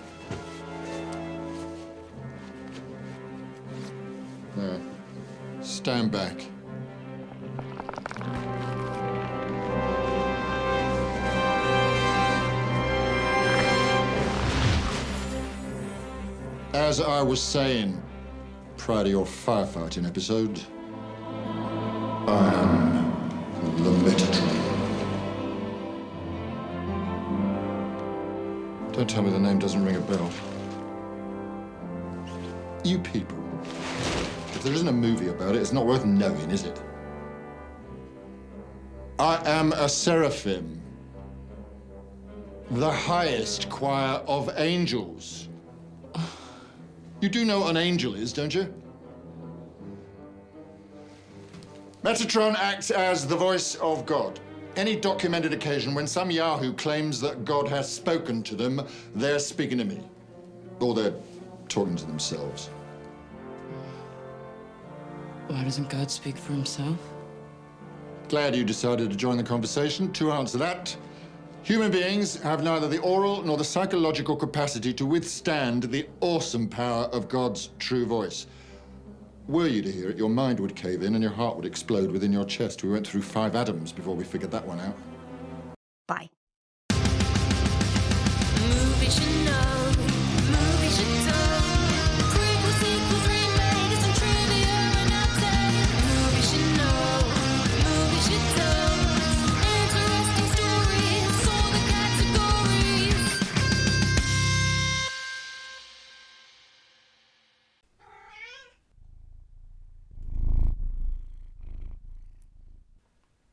[4.56, 4.80] Now,
[5.62, 6.46] stand back.
[16.74, 18.02] As I was saying
[18.78, 20.62] prior to your firefighting episode,
[28.94, 30.32] Don't tell me the name doesn't ring a bell.
[32.86, 36.82] You people, if there isn't a movie about it, it's not worth knowing, is it?
[39.20, 40.82] I am a seraphim,
[42.72, 45.50] the highest choir of angels.
[47.20, 48.74] You do know what an angel is, don't you?
[52.04, 54.38] Metatron acts as the voice of God.
[54.76, 58.82] Any documented occasion when some Yahoo claims that God has spoken to them,
[59.16, 60.02] they're speaking to me.
[60.82, 61.14] Or they're
[61.70, 62.70] talking to themselves.
[65.48, 66.98] Why doesn't God speak for himself?
[68.28, 70.12] Glad you decided to join the conversation.
[70.14, 70.94] To answer that,
[71.62, 77.06] human beings have neither the oral nor the psychological capacity to withstand the awesome power
[77.06, 78.48] of God's true voice.
[79.48, 82.12] Were you to hear it, your mind would cave in and your heart would explode
[82.12, 82.82] within your chest.
[82.84, 84.96] We went through five Adams before we figured that one out.
[86.08, 86.30] bye.